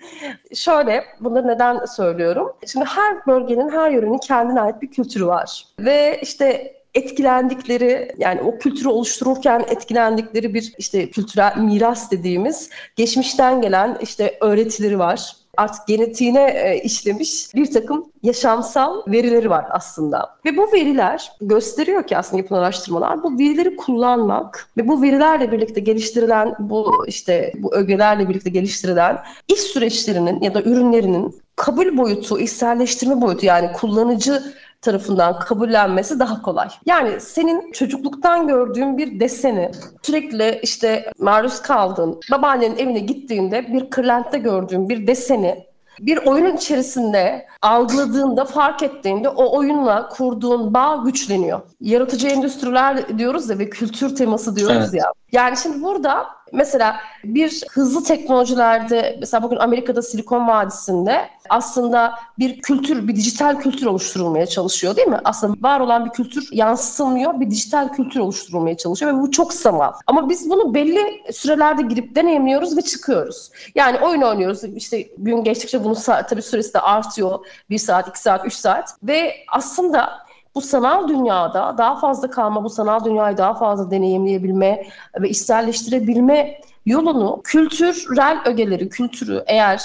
Şöyle, 0.55 1.05
bunları 1.21 1.49
neden 1.49 1.85
söylüyorum? 1.85 2.53
Şimdi 2.67 2.87
her 2.87 3.27
bölgenin, 3.27 3.69
her 3.69 3.91
yörenin 3.91 4.19
kendine 4.19 4.61
ait 4.61 4.83
bir 4.83 4.91
kültürü 4.91 5.27
var. 5.27 5.67
Ve 5.81 6.19
işte 6.23 6.77
etkilendikleri 6.97 8.15
yani 8.19 8.41
o 8.41 8.59
kültürü 8.59 8.89
oluştururken 8.89 9.65
etkilendikleri 9.69 10.55
bir 10.55 10.75
işte 10.79 11.11
kültürel 11.11 11.57
miras 11.57 12.11
dediğimiz 12.11 12.71
geçmişten 12.97 13.61
gelen 13.61 13.99
işte 14.01 14.39
öğretileri 14.41 14.99
var 14.99 15.37
artık 15.57 15.87
genetiğine 15.87 16.51
e, 16.51 16.81
işlemiş 16.83 17.55
bir 17.55 17.71
takım 17.71 18.13
yaşamsal 18.23 19.03
verileri 19.07 19.51
var 19.51 19.67
aslında. 19.71 20.37
Ve 20.45 20.57
bu 20.57 20.73
veriler 20.73 21.33
gösteriyor 21.41 22.07
ki 22.07 22.17
aslında 22.17 22.43
yapılan 22.43 22.61
araştırmalar 22.61 23.23
bu 23.23 23.39
verileri 23.39 23.77
kullanmak 23.77 24.69
ve 24.77 24.89
bu 24.89 25.03
verilerle 25.03 25.53
birlikte 25.53 25.81
geliştirilen 25.81 26.55
bu 26.59 27.05
işte 27.07 27.53
bu 27.57 27.75
ögelerle 27.75 28.29
birlikte 28.29 28.51
geliştirilen 28.51 29.19
iş 29.49 29.61
süreçlerinin 29.61 30.41
ya 30.41 30.55
da 30.55 30.63
ürünlerinin 30.63 31.35
kabul 31.57 31.97
boyutu, 31.97 32.39
içselleştirme 32.39 33.21
boyutu 33.21 33.47
yani 33.47 33.73
kullanıcı 33.73 34.43
tarafından 34.87 35.39
kabullenmesi 35.39 36.19
daha 36.19 36.43
kolay. 36.43 36.69
Yani 36.87 37.21
senin 37.21 37.73
çocukluktan 37.73 38.49
gördüğün 38.49 38.99
bir 38.99 39.21
deseni 39.21 39.71
sürekli 40.03 40.61
işte 40.63 41.13
maruz 41.19 41.63
kaldığın, 41.63 42.21
babaannenin 42.31 42.79
evine 42.79 42.99
gittiğinde 42.99 43.73
bir 43.73 43.91
kırlentte 43.91 44.39
gördüğün 44.39 44.89
bir 44.89 45.07
deseni 45.07 45.67
bir 46.01 46.19
oyunun 46.27 46.57
içerisinde 46.57 47.47
algıladığında, 47.63 48.45
fark 48.45 48.83
ettiğinde 48.83 49.29
o 49.29 49.59
oyunla 49.59 50.09
kurduğun 50.09 50.75
bağ 50.75 51.03
güçleniyor. 51.05 51.61
Yaratıcı 51.81 52.29
endüstriler 52.29 53.19
diyoruz 53.19 53.51
ya 53.51 53.59
ve 53.59 53.71
kültür 53.71 54.17
teması 54.17 54.57
diyoruz 54.57 54.77
Evet. 54.77 54.95
ya. 54.95 55.13
Yani 55.33 55.57
şimdi 55.57 55.83
burada 55.83 56.27
mesela 56.53 56.97
bir 57.25 57.63
hızlı 57.71 58.05
teknolojilerde 58.05 59.17
mesela 59.21 59.43
bugün 59.43 59.57
Amerika'da 59.57 60.03
Silikon 60.03 60.49
Vadisi'nde 60.49 61.29
aslında 61.49 62.15
bir 62.39 62.61
kültür, 62.63 63.09
bir 63.09 63.17
dijital 63.17 63.61
kültür 63.61 63.87
oluşturulmaya 63.87 64.47
çalışıyor 64.47 64.97
değil 64.97 65.09
mi? 65.09 65.21
Aslında 65.25 65.69
var 65.69 65.81
olan 65.81 66.05
bir 66.05 66.11
kültür 66.11 66.49
yansıtılmıyor, 66.53 67.41
bir 67.41 67.51
dijital 67.51 67.89
kültür 67.89 68.21
oluşturulmaya 68.21 68.77
çalışıyor 68.77 69.15
ve 69.15 69.21
bu 69.21 69.31
çok 69.31 69.53
sanal. 69.55 69.93
Ama 70.07 70.29
biz 70.29 70.51
bunu 70.51 70.75
belli 70.75 71.33
sürelerde 71.33 71.83
girip 71.83 72.15
deneyimliyoruz 72.15 72.77
ve 72.77 72.83
çıkıyoruz. 72.83 73.51
Yani 73.75 73.99
oyun 73.99 74.23
oynuyoruz. 74.23 74.65
İşte 74.65 75.03
gün 75.19 75.45
geçtikçe 75.45 75.85
bunun 75.85 75.95
tabii 76.29 76.43
süresi 76.43 76.75
de 76.75 76.81
artıyor. 76.81 77.47
Bir 77.71 77.79
saat, 77.79 78.09
iki 78.09 78.21
saat, 78.21 78.47
üç 78.47 78.55
saat. 78.55 78.95
Ve 79.03 79.35
aslında 79.53 80.26
bu 80.57 80.61
sanal 80.61 81.09
dünyada 81.09 81.75
daha 81.79 81.97
fazla 81.97 82.31
kalma, 82.31 82.65
bu 82.65 82.71
sanal 82.71 83.05
dünyayı 83.05 83.37
daha 83.37 83.55
fazla 83.55 83.91
deneyimleyebilme 83.91 84.87
ve 85.21 85.29
içselleştirebilme 85.29 86.61
yolunu 86.87 87.41
kültürel 87.45 88.39
ögeleri, 88.45 88.89
kültürü 88.89 89.45
eğer 89.47 89.83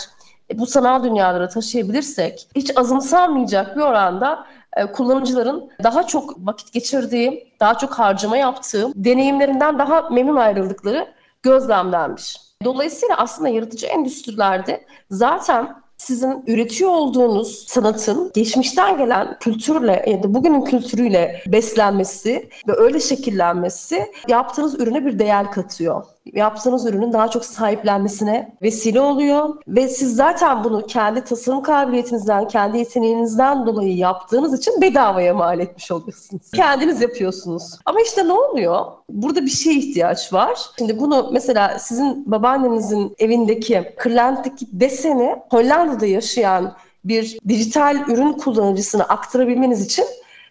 bu 0.54 0.66
sanal 0.66 1.04
dünyalara 1.04 1.50
taşıyabilirsek 1.50 2.48
hiç 2.56 2.78
azımsanmayacak 2.78 3.75
bir 3.75 3.82
oranda 3.82 4.46
e, 4.78 4.86
kullanıcıların 4.86 5.70
daha 5.84 6.08
çok 6.08 6.48
vakit 6.48 6.74
geçirdiği, 6.74 7.54
daha 7.60 7.78
çok 7.78 7.94
harcama 7.94 8.38
yaptığı, 8.38 8.88
deneyimlerinden 8.96 9.80
daha 9.80 10.10
memnun 10.10 10.36
ayrıldıkları 10.36 11.08
gözlemlenmiş. 11.44 12.38
Dolayısıyla 12.63 13.18
aslında 13.18 13.50
yaratıcı 13.50 13.86
endüstrilerde 13.88 14.86
zaten 15.10 15.81
sizin 16.05 16.43
üretiyor 16.48 16.91
olduğunuz 16.91 17.65
sanatın 17.67 18.31
geçmişten 18.34 18.98
gelen 18.98 19.38
kültürle 19.39 20.05
ya 20.08 20.24
da 20.24 20.34
bugünün 20.34 20.62
kültürüyle 20.62 21.43
beslenmesi 21.48 22.50
ve 22.67 22.74
öyle 22.74 23.00
şekillenmesi 23.00 24.12
yaptığınız 24.27 24.79
ürüne 24.79 25.05
bir 25.05 25.20
değer 25.20 25.51
katıyor. 25.51 26.03
Yaptığınız 26.25 26.86
ürünün 26.86 27.13
daha 27.13 27.28
çok 27.30 27.46
sahiplenmesine 27.46 28.56
vesile 28.62 29.01
oluyor 29.01 29.56
ve 29.68 29.88
siz 29.88 30.16
zaten 30.16 30.63
bunu 30.63 30.86
kendi 30.88 31.24
tasarım 31.24 31.62
kabiliyetinizden, 31.62 32.48
kendi 32.48 32.78
yeteneğinizden 32.78 33.66
dolayı 33.66 33.98
yaptığınız 33.98 34.60
için 34.60 34.82
bedavaya 34.82 35.34
mal 35.34 35.60
etmiş 35.60 35.92
oluyorsunuz. 35.92 36.51
Kendiniz 36.56 37.01
yapıyorsunuz. 37.01 37.63
Ama 37.86 38.01
işte 38.01 38.28
ne 38.28 38.34
oluyor? 38.34 38.86
Burada 39.10 39.42
bir 39.42 39.50
şeye 39.50 39.75
ihtiyaç 39.75 40.34
var. 40.34 40.60
Şimdi 40.78 41.00
bunu 41.00 41.30
mesela 41.32 41.80
sizin 41.80 42.32
babaannenizin 42.32 43.16
evindeki 43.20 43.94
kırlentteki 43.98 44.68
deseni 44.72 45.36
Hollanda'da 45.50 46.06
yaşayan 46.06 46.74
bir 47.06 47.38
dijital 47.48 47.96
ürün 48.08 48.34
kullanıcısına 48.34 49.04
aktarabilmeniz 49.04 49.86
için 49.86 50.06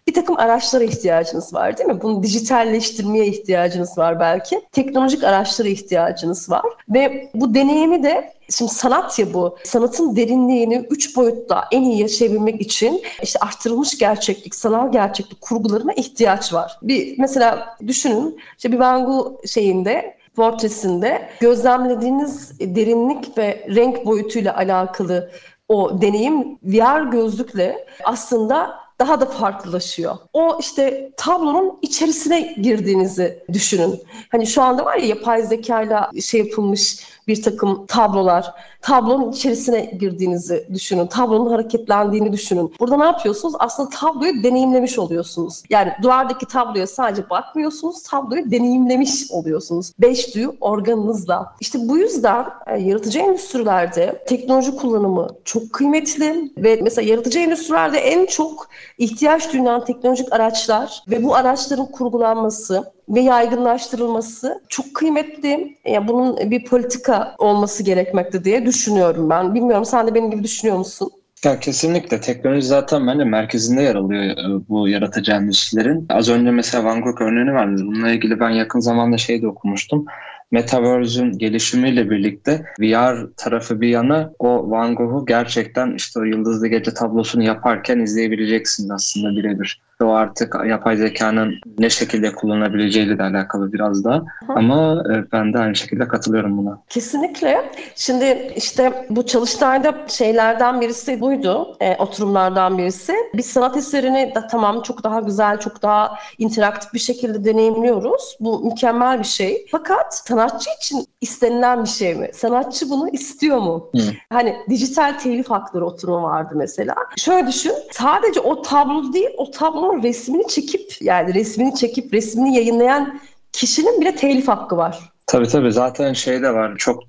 bir 0.07 0.13
takım 0.13 0.39
araçlara 0.39 0.83
ihtiyacınız 0.83 1.53
var 1.53 1.77
değil 1.77 1.89
mi? 1.89 2.01
Bunu 2.01 2.23
dijitalleştirmeye 2.23 3.27
ihtiyacınız 3.27 3.97
var 3.97 4.19
belki. 4.19 4.61
Teknolojik 4.71 5.23
araçlara 5.23 5.67
ihtiyacınız 5.67 6.49
var. 6.49 6.65
Ve 6.89 7.31
bu 7.33 7.53
deneyimi 7.53 8.03
de 8.03 8.33
Şimdi 8.51 8.71
sanat 8.71 9.19
ya 9.19 9.33
bu. 9.33 9.57
Sanatın 9.63 10.15
derinliğini 10.15 10.87
üç 10.89 11.15
boyutta 11.15 11.65
en 11.71 11.81
iyi 11.81 12.01
yaşayabilmek 12.01 12.61
için 12.61 13.01
işte 13.23 13.39
arttırılmış 13.39 13.97
gerçeklik, 13.97 14.55
sanal 14.55 14.91
gerçeklik 14.91 15.41
kurgularına 15.41 15.93
ihtiyaç 15.93 16.53
var. 16.53 16.79
Bir 16.81 17.19
mesela 17.19 17.77
düşünün 17.87 18.39
işte 18.57 18.71
bir 18.71 18.79
Van 18.79 19.05
Gogh 19.05 19.47
şeyinde 19.47 20.17
portresinde 20.35 21.29
gözlemlediğiniz 21.39 22.59
derinlik 22.59 23.37
ve 23.37 23.65
renk 23.75 24.05
boyutuyla 24.05 24.57
alakalı 24.57 25.31
o 25.69 26.01
deneyim 26.01 26.57
VR 26.63 27.11
gözlükle 27.11 27.87
aslında 28.03 28.79
daha 29.01 29.21
da 29.21 29.25
farklılaşıyor. 29.25 30.15
O 30.33 30.57
işte 30.59 31.11
tablonun 31.17 31.79
içerisine 31.81 32.55
girdiğinizi 32.61 33.43
düşünün. 33.53 34.01
Hani 34.29 34.47
şu 34.47 34.61
anda 34.61 34.85
var 34.85 34.97
ya 34.97 35.05
yapay 35.05 35.43
zekayla 35.43 36.11
şey 36.21 36.39
yapılmış 36.41 36.99
bir 37.27 37.41
takım 37.41 37.85
tablolar. 37.85 38.53
Tablonun 38.81 39.31
içerisine 39.31 39.85
girdiğinizi 39.99 40.67
düşünün. 40.73 41.07
Tablonun 41.07 41.51
hareketlendiğini 41.51 42.33
düşünün. 42.33 42.73
Burada 42.79 42.97
ne 42.97 43.03
yapıyorsunuz? 43.03 43.53
Aslında 43.59 43.89
tabloyu 43.89 44.43
deneyimlemiş 44.43 44.99
oluyorsunuz. 44.99 45.63
Yani 45.69 45.91
duvardaki 46.03 46.45
tabloya 46.45 46.87
sadece 46.87 47.29
bakmıyorsunuz. 47.29 48.03
Tabloyu 48.03 48.51
deneyimlemiş 48.51 49.31
oluyorsunuz. 49.31 49.91
Beş 49.99 50.35
duyu 50.35 50.55
organınızla. 50.61 51.55
İşte 51.59 51.79
bu 51.81 51.97
yüzden 51.97 52.45
e, 52.67 52.77
yaratıcı 52.79 53.19
endüstrilerde 53.19 54.23
teknoloji 54.27 54.75
kullanımı 54.75 55.27
çok 55.45 55.73
kıymetli 55.73 56.51
ve 56.57 56.79
mesela 56.83 57.09
yaratıcı 57.09 57.39
endüstrilerde 57.39 57.97
en 57.97 58.25
çok 58.25 58.67
ihtiyaç 58.97 59.53
duyulan 59.53 59.85
teknolojik 59.85 60.33
araçlar 60.33 61.03
ve 61.09 61.23
bu 61.23 61.35
araçların 61.35 61.85
kurgulanması 61.85 62.91
ve 63.09 63.19
yaygınlaştırılması 63.19 64.61
çok 64.69 64.93
kıymetli. 64.93 65.77
Yani 65.85 66.07
bunun 66.07 66.51
bir 66.51 66.65
politika 66.65 67.10
olması 67.37 67.83
gerekmekte 67.83 68.43
diye 68.43 68.65
düşünüyorum 68.65 69.29
ben. 69.29 69.55
Bilmiyorum 69.55 69.85
sen 69.85 70.07
de 70.07 70.15
benim 70.15 70.31
gibi 70.31 70.43
düşünüyor 70.43 70.77
musun? 70.77 71.11
Ya 71.45 71.59
kesinlikle 71.59 72.21
teknoloji 72.21 72.67
zaten 72.67 73.07
bence 73.07 73.23
merkezinde 73.23 73.81
yer 73.81 73.95
alıyor 73.95 74.23
e, 74.23 74.69
bu 74.69 74.87
yaratıcı 74.87 75.31
endüstrilerin. 75.31 76.05
Az 76.09 76.29
önce 76.29 76.51
mesela 76.51 76.83
Van 76.83 77.01
Gogh 77.01 77.21
örneğini 77.21 77.53
verdim. 77.53 77.87
Bununla 77.87 78.11
ilgili 78.11 78.39
ben 78.39 78.49
yakın 78.49 78.79
zamanda 78.79 79.17
şey 79.17 79.41
de 79.41 79.47
okumuştum. 79.47 80.05
Metaverse'ün 80.51 81.37
gelişimiyle 81.37 82.09
birlikte 82.09 82.65
VR 82.79 83.27
tarafı 83.37 83.81
bir 83.81 83.87
yana 83.87 84.33
o 84.39 84.71
Van 84.71 84.95
Gogh'u 84.95 85.25
gerçekten 85.25 85.95
işte 85.95 86.19
o 86.19 86.23
Yıldızlı 86.23 86.67
Gece 86.67 86.93
tablosunu 86.93 87.43
yaparken 87.43 87.99
izleyebileceksin 87.99 88.89
aslında 88.89 89.37
birebir. 89.37 89.81
O 90.01 90.11
artık 90.11 90.55
yapay 90.67 90.97
zekanın 90.97 91.53
ne 91.79 91.89
şekilde 91.89 92.31
kullanabileceğiyle 92.31 93.17
de 93.17 93.23
alakalı 93.23 93.73
biraz 93.73 94.03
da. 94.03 94.23
Ama 94.47 95.03
e, 95.13 95.31
ben 95.31 95.53
de 95.53 95.59
aynı 95.59 95.75
şekilde 95.75 96.07
katılıyorum 96.07 96.57
buna. 96.57 96.79
Kesinlikle. 96.89 97.71
Şimdi 97.95 98.51
işte 98.55 99.07
bu 99.09 99.25
çalıştayda 99.25 99.95
şeylerden 100.07 100.81
birisi 100.81 101.21
buydu. 101.21 101.77
E, 101.79 101.95
oturumlardan 101.95 102.77
birisi. 102.77 103.13
Biz 103.33 103.45
sanat 103.45 103.77
eserini 103.77 104.31
de 104.35 104.47
tamam 104.51 104.81
çok 104.81 105.03
daha 105.03 105.19
güzel, 105.19 105.59
çok 105.59 105.81
daha 105.81 106.15
interaktif 106.37 106.93
bir 106.93 106.99
şekilde 106.99 107.45
deneyimliyoruz. 107.45 108.37
Bu 108.39 108.65
mükemmel 108.65 109.19
bir 109.19 109.23
şey. 109.23 109.65
Fakat 109.71 110.17
sanatçı 110.17 110.69
için 110.77 111.05
istenilen 111.21 111.83
bir 111.83 111.89
şey 111.89 112.15
mi? 112.15 112.29
Sanatçı 112.33 112.89
bunu 112.89 113.09
istiyor 113.09 113.57
mu? 113.57 113.89
Hı. 113.95 114.01
Hani 114.29 114.55
dijital 114.69 115.19
telif 115.19 115.49
hakları 115.49 115.85
oturumu 115.85 116.23
vardı 116.23 116.53
mesela. 116.55 116.95
Şöyle 117.17 117.47
düşün. 117.47 117.73
Sadece 117.91 118.39
o 118.39 118.61
tablo 118.61 119.13
değil, 119.13 119.29
o 119.37 119.51
tablonun 119.91 120.03
resmini 120.03 120.47
çekip 120.47 121.01
yani 121.01 121.33
resmini 121.33 121.75
çekip 121.75 122.13
resmini 122.13 122.55
yayınlayan 122.55 123.19
kişinin 123.53 124.01
bile 124.01 124.15
telif 124.15 124.47
hakkı 124.47 124.77
var. 124.77 124.99
Tabii 125.27 125.47
tabii 125.47 125.71
zaten 125.71 126.13
şey 126.13 126.41
de 126.41 126.53
var 126.53 126.73
çok 126.77 127.03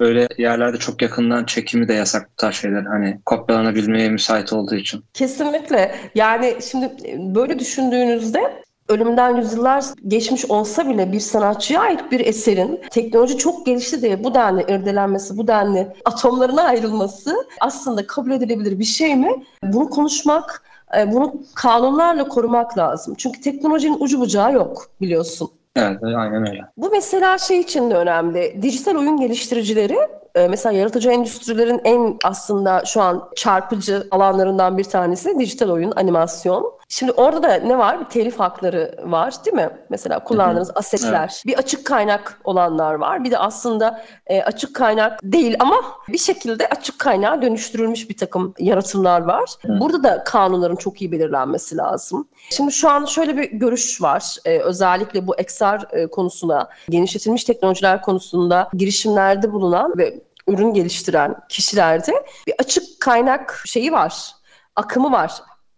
böyle 0.00 0.28
yerlerde 0.38 0.76
çok 0.76 1.02
yakından 1.02 1.44
çekimi 1.44 1.88
de 1.88 1.94
yasak 1.94 2.30
bu 2.32 2.36
tarz 2.36 2.54
şeyler 2.54 2.82
hani 2.82 3.20
kopyalanabilmeye 3.26 4.08
müsait 4.08 4.52
olduğu 4.52 4.74
için. 4.74 5.04
Kesinlikle 5.14 5.94
yani 6.14 6.56
şimdi 6.70 6.90
böyle 7.34 7.58
düşündüğünüzde 7.58 8.64
ölümden 8.88 9.36
yüzyıllar 9.36 9.84
geçmiş 10.08 10.44
olsa 10.44 10.88
bile 10.88 11.12
bir 11.12 11.20
sanatçıya 11.20 11.80
ait 11.80 12.12
bir 12.12 12.20
eserin 12.20 12.80
teknoloji 12.90 13.38
çok 13.38 13.66
gelişti 13.66 14.02
diye 14.02 14.24
bu 14.24 14.34
denli 14.34 14.62
irdelenmesi, 14.62 15.36
bu 15.36 15.48
denli 15.48 15.88
atomlarına 16.04 16.62
ayrılması 16.62 17.36
aslında 17.60 18.06
kabul 18.06 18.30
edilebilir 18.30 18.78
bir 18.78 18.84
şey 18.84 19.16
mi? 19.16 19.30
Bunu 19.62 19.90
konuşmak, 19.90 20.62
e, 20.98 21.12
bunu 21.12 21.34
kanunlarla 21.54 22.28
korumak 22.28 22.78
lazım. 22.78 23.14
Çünkü 23.18 23.40
teknolojinin 23.40 23.96
ucu 24.00 24.20
bucağı 24.20 24.52
yok 24.52 24.86
biliyorsun. 25.00 25.50
Evet, 25.76 26.02
aynen 26.02 26.48
öyle. 26.48 26.64
Bu 26.76 26.90
mesela 26.90 27.38
şey 27.38 27.60
için 27.60 27.90
de 27.90 27.94
önemli. 27.94 28.62
Dijital 28.62 28.96
oyun 28.96 29.16
geliştiricileri 29.16 29.98
e, 30.34 30.48
mesela 30.48 30.72
yaratıcı 30.72 31.10
endüstrilerin 31.10 31.80
en 31.84 32.16
aslında 32.24 32.82
şu 32.84 33.02
an 33.02 33.28
çarpıcı 33.36 34.08
alanlarından 34.10 34.78
bir 34.78 34.84
tanesi 34.84 35.38
dijital 35.38 35.68
oyun, 35.70 35.92
animasyon. 35.96 36.72
Şimdi 36.88 37.12
orada 37.12 37.42
da 37.42 37.54
ne 37.54 37.78
var? 37.78 38.00
Bir 38.00 38.04
telif 38.04 38.40
hakları 38.40 38.94
var 39.04 39.34
değil 39.44 39.56
mi? 39.56 39.70
Mesela 39.88 40.24
kullandığınız 40.24 40.68
Hı-hı. 40.68 40.78
asetler. 40.78 41.20
Evet. 41.20 41.42
Bir 41.46 41.58
açık 41.58 41.86
kaynak 41.86 42.40
olanlar 42.44 42.94
var. 42.94 43.24
Bir 43.24 43.30
de 43.30 43.38
aslında 43.38 44.04
e, 44.26 44.42
açık 44.42 44.76
kaynak 44.76 45.20
değil 45.22 45.56
ama 45.60 45.76
bir 46.08 46.18
şekilde 46.18 46.68
açık 46.68 46.98
kaynağa 46.98 47.42
dönüştürülmüş 47.42 48.10
bir 48.10 48.16
takım 48.16 48.54
yaratımlar 48.58 49.20
var. 49.20 49.50
Hı. 49.66 49.80
Burada 49.80 50.02
da 50.02 50.24
kanunların 50.24 50.76
çok 50.76 51.02
iyi 51.02 51.12
belirlenmesi 51.12 51.76
lazım. 51.76 52.28
Şimdi 52.50 52.72
şu 52.72 52.90
an 52.90 53.04
şöyle 53.04 53.36
bir 53.36 53.50
görüş 53.50 54.02
var. 54.02 54.36
E, 54.44 54.58
özellikle 54.58 55.26
bu 55.26 55.34
XR 55.40 55.94
e, 55.96 56.06
konusuna, 56.06 56.68
genişletilmiş 56.88 57.44
teknolojiler 57.44 58.02
konusunda 58.02 58.68
girişimlerde 58.74 59.52
bulunan 59.52 59.98
ve 59.98 60.20
ürün 60.48 60.74
geliştiren 60.74 61.36
kişilerde 61.48 62.12
bir 62.46 62.54
açık 62.58 63.00
kaynak 63.00 63.62
şeyi 63.66 63.92
var 63.92 64.34
akımı 64.76 65.12
var 65.12 65.32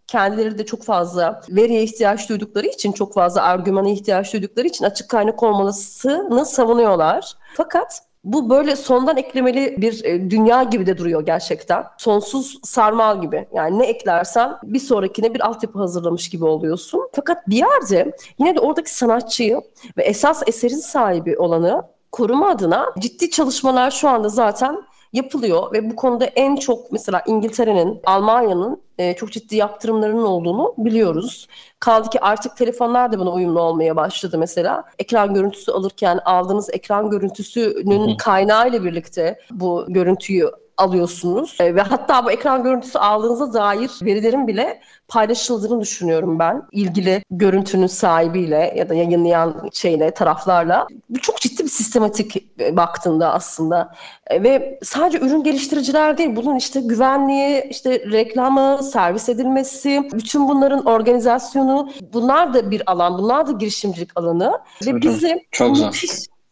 kendileri 0.07 0.57
de 0.57 0.65
çok 0.65 0.83
fazla 0.83 1.41
veriye 1.49 1.83
ihtiyaç 1.83 2.29
duydukları 2.29 2.67
için, 2.67 2.91
çok 2.91 3.13
fazla 3.13 3.41
argümana 3.41 3.89
ihtiyaç 3.89 4.33
duydukları 4.33 4.67
için 4.67 4.85
açık 4.85 5.09
kaynak 5.09 5.43
olmasını 5.43 6.45
savunuyorlar. 6.45 7.33
Fakat 7.55 8.01
bu 8.23 8.49
böyle 8.49 8.75
sondan 8.75 9.17
eklemeli 9.17 9.75
bir 9.77 10.03
e, 10.03 10.29
dünya 10.29 10.63
gibi 10.63 10.85
de 10.85 10.97
duruyor 10.97 11.25
gerçekten. 11.25 11.83
Sonsuz 11.97 12.59
sarmal 12.63 13.21
gibi. 13.21 13.47
Yani 13.53 13.79
ne 13.79 13.85
eklersen 13.85 14.51
bir 14.63 14.79
sonrakine 14.79 15.33
bir 15.33 15.45
altyapı 15.47 15.79
hazırlamış 15.79 16.29
gibi 16.29 16.45
oluyorsun. 16.45 17.09
Fakat 17.13 17.49
bir 17.49 17.57
yerde 17.57 18.15
yine 18.39 18.55
de 18.55 18.59
oradaki 18.59 18.95
sanatçıyı 18.95 19.61
ve 19.97 20.03
esas 20.03 20.43
eserin 20.47 20.75
sahibi 20.75 21.37
olanı 21.37 21.83
koruma 22.11 22.49
adına 22.49 22.85
ciddi 22.99 23.29
çalışmalar 23.29 23.91
şu 23.91 24.09
anda 24.09 24.29
zaten 24.29 24.83
yapılıyor 25.13 25.73
ve 25.73 25.89
bu 25.89 25.95
konuda 25.95 26.25
en 26.25 26.55
çok 26.55 26.91
mesela 26.91 27.21
İngiltere'nin, 27.27 28.01
Almanya'nın 28.05 28.81
e, 28.97 29.15
çok 29.15 29.31
ciddi 29.31 29.55
yaptırımlarının 29.55 30.23
olduğunu 30.23 30.73
biliyoruz. 30.77 31.47
Kaldı 31.79 32.09
ki 32.09 32.19
artık 32.21 32.57
telefonlar 32.57 33.11
da 33.11 33.19
buna 33.19 33.31
uyumlu 33.31 33.61
olmaya 33.61 33.95
başladı 33.95 34.37
mesela. 34.37 34.83
Ekran 34.99 35.33
görüntüsü 35.33 35.71
alırken 35.71 36.19
aldığınız 36.25 36.69
ekran 36.73 37.09
görüntüsünün 37.09 38.17
kaynağı 38.17 38.69
ile 38.69 38.83
birlikte 38.83 39.39
bu 39.51 39.85
görüntüyü 39.89 40.51
alıyorsunuz. 40.77 41.57
E, 41.59 41.75
ve 41.75 41.81
hatta 41.81 42.25
bu 42.25 42.31
ekran 42.31 42.63
görüntüsü 42.63 42.99
aldığınıza 42.99 43.53
dair 43.53 43.91
verilerin 44.01 44.47
bile 44.47 44.81
paylaşıldığını 45.07 45.81
düşünüyorum 45.81 46.39
ben. 46.39 46.63
ilgili 46.71 47.23
görüntünün 47.31 47.87
sahibiyle 47.87 48.73
ya 48.77 48.89
da 48.89 48.93
yayınlayan 48.93 49.69
şeyle, 49.73 50.11
taraflarla. 50.11 50.87
Bu 51.09 51.19
çok 51.19 51.41
ciddi 51.41 51.63
bir 51.63 51.69
sistematik 51.69 52.49
e, 52.59 52.77
baktığında 52.77 53.33
aslında. 53.33 53.95
E, 54.27 54.43
ve 54.43 54.79
sadece 54.83 55.19
ürün 55.19 55.43
geliştiriciler 55.43 56.17
değil, 56.17 56.35
bunun 56.35 56.55
işte 56.55 56.81
güvenliği, 56.81 57.63
işte 57.69 57.99
reklamı, 58.11 58.83
servis 58.83 59.29
edilmesi, 59.29 60.09
bütün 60.13 60.47
bunların 60.47 60.85
organizasyonu 60.85 61.89
bunlar 62.13 62.53
da 62.53 62.71
bir 62.71 62.91
alan, 62.91 63.17
bunlar 63.17 63.47
da 63.47 63.51
girişimcilik 63.51 64.09
alanı. 64.15 64.59
Ve 64.85 65.01
bizi 65.01 65.45
çok 65.51 65.77
zor 65.77 65.91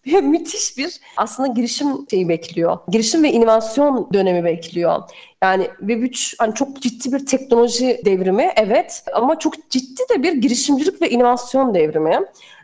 müthiş 0.05 0.77
bir 0.77 0.99
aslında 1.17 1.47
girişim 1.47 1.87
şeyi 2.09 2.29
bekliyor. 2.29 2.77
Girişim 2.87 3.23
ve 3.23 3.31
inovasyon 3.31 4.09
dönemi 4.13 4.43
bekliyor. 4.43 5.01
Yani 5.43 5.67
Web 5.79 6.01
3 6.01 6.35
hani 6.39 6.55
çok 6.55 6.81
ciddi 6.81 7.13
bir 7.13 7.25
teknoloji 7.25 8.01
devrimi 8.05 8.51
evet 8.55 9.03
ama 9.13 9.39
çok 9.39 9.69
ciddi 9.69 10.01
de 10.15 10.23
bir 10.23 10.33
girişimcilik 10.33 11.01
ve 11.01 11.09
inovasyon 11.09 11.73
devrimi. 11.73 12.19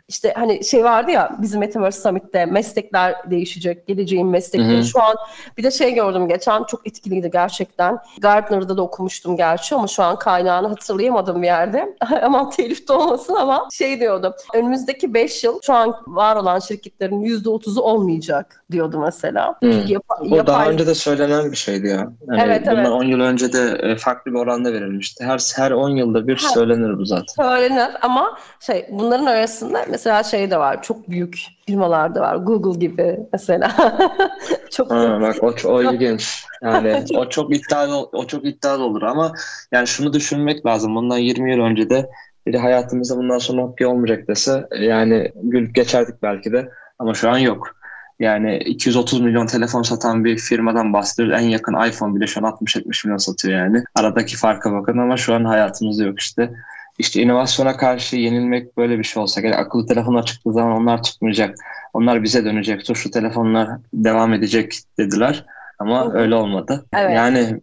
İşte 0.08 0.32
hani 0.36 0.64
şey 0.64 0.84
vardı 0.84 1.10
ya 1.10 1.36
bizim 1.42 1.60
Metaverse 1.60 2.00
Summit'te 2.00 2.46
meslekler 2.46 3.30
değişecek, 3.30 3.86
geleceğin 3.86 4.26
meslekleri. 4.26 4.76
Hı-hı. 4.76 4.84
Şu 4.84 5.02
an 5.02 5.16
bir 5.58 5.62
de 5.62 5.70
şey 5.70 5.94
gördüm 5.94 6.28
geçen 6.28 6.64
çok 6.64 6.86
etkiliydi 6.86 7.30
gerçekten. 7.32 7.98
Gartner'da 8.20 8.76
da 8.76 8.82
okumuştum 8.82 9.36
gerçi 9.36 9.74
ama 9.74 9.86
şu 9.86 10.02
an 10.02 10.18
kaynağını 10.18 10.68
hatırlayamadım 10.68 11.42
bir 11.42 11.46
yerde. 11.46 11.96
Aman 12.22 12.50
telif 12.50 12.88
de 12.88 12.92
olmasın 12.92 13.34
ama 13.34 13.68
şey 13.72 14.00
diyordu. 14.00 14.34
Önümüzdeki 14.54 15.14
5 15.14 15.44
yıl 15.44 15.60
şu 15.62 15.72
an 15.72 15.96
var 16.06 16.36
olan 16.36 16.58
şirketlerin 16.58 17.24
%30'u 17.24 17.82
olmayacak 17.82 18.64
diyordu 18.70 19.00
mesela. 19.00 19.56
Hmm. 19.60 19.86
Yap- 19.86 20.02
Bu 20.20 20.36
yapay... 20.36 20.46
daha 20.46 20.70
önce 20.70 20.86
de 20.86 20.94
söylenen 20.94 21.50
bir 21.50 21.56
şeydi 21.56 21.86
ya. 21.86 22.12
Yani 22.28 22.42
evet, 22.44 22.66
bundan 22.66 22.76
evet. 22.76 22.88
10 22.88 23.04
yıl 23.04 23.20
önce 23.20 23.52
de 23.52 23.78
e, 23.82 23.96
farklı 23.96 24.32
bir 24.32 24.38
oranda 24.38 24.72
verilmişti. 24.72 25.24
Her 25.24 25.40
her 25.56 25.70
10 25.70 25.90
yılda 25.90 26.26
bir 26.26 26.36
ha, 26.36 26.48
söylenir 26.48 26.98
bu 26.98 27.04
zaten. 27.04 27.42
Söylenir 27.42 27.90
ama 28.02 28.38
şey 28.60 28.86
bunların 28.90 29.26
arasında 29.26 29.91
mesela 29.92 30.22
şey 30.22 30.50
de 30.50 30.58
var. 30.58 30.82
Çok 30.82 31.10
büyük 31.10 31.38
firmalar 31.66 32.14
da 32.14 32.20
var. 32.20 32.36
Google 32.36 32.78
gibi 32.78 33.20
mesela. 33.32 33.72
çok 34.70 34.90
ha, 34.90 35.18
bak 35.20 35.36
o, 35.42 35.68
o 35.68 35.82
ilginç. 35.82 36.44
Yani 36.62 37.04
o 37.16 37.28
çok 37.28 37.56
iddialı 37.56 38.08
o 38.12 38.26
çok 38.26 38.44
iddialı 38.44 38.84
olur 38.84 39.02
ama 39.02 39.32
yani 39.72 39.86
şunu 39.86 40.12
düşünmek 40.12 40.66
lazım. 40.66 40.94
Bundan 40.94 41.18
20 41.18 41.52
yıl 41.52 41.60
önce 41.60 41.90
de 41.90 42.10
biri 42.46 42.58
hayatımızda 42.58 43.16
bundan 43.16 43.38
sonra 43.38 43.62
Nokia 43.62 43.88
olmayacak 43.88 44.28
dese 44.28 44.66
yani 44.80 45.32
gül 45.42 45.70
geçerdik 45.74 46.22
belki 46.22 46.52
de 46.52 46.68
ama 46.98 47.14
şu 47.14 47.30
an 47.30 47.38
yok. 47.38 47.76
Yani 48.20 48.58
230 48.58 49.20
milyon 49.20 49.46
telefon 49.46 49.82
satan 49.82 50.24
bir 50.24 50.38
firmadan 50.38 50.92
bahsediyoruz. 50.92 51.42
En 51.42 51.48
yakın 51.48 51.88
iPhone 51.88 52.14
bile 52.16 52.26
şu 52.26 52.46
an 52.46 52.52
60-70 52.52 53.06
milyon 53.06 53.16
satıyor 53.16 53.58
yani. 53.58 53.84
Aradaki 53.94 54.36
farka 54.36 54.72
bakın 54.72 54.98
ama 54.98 55.16
şu 55.16 55.34
an 55.34 55.44
hayatımızda 55.44 56.04
yok 56.04 56.20
işte. 56.20 56.50
İşte 56.98 57.22
inovasyona 57.22 57.76
karşı 57.76 58.16
yenilmek 58.16 58.76
böyle 58.76 58.98
bir 58.98 59.04
şey 59.04 59.22
olsa. 59.22 59.40
Yani 59.40 59.56
akıllı 59.56 59.86
telefonlar 59.86 60.24
çıktığı 60.26 60.52
zaman 60.52 60.72
onlar 60.72 61.02
çıkmayacak. 61.02 61.54
Onlar 61.92 62.22
bize 62.22 62.44
dönecek. 62.44 62.84
Tuşlu 62.84 63.10
telefonlar 63.10 63.68
devam 63.94 64.32
edecek 64.32 64.78
dediler. 64.98 65.44
Ama 65.78 66.12
öyle 66.12 66.34
olmadı. 66.34 66.84
Evet. 66.96 67.16
Yani 67.16 67.60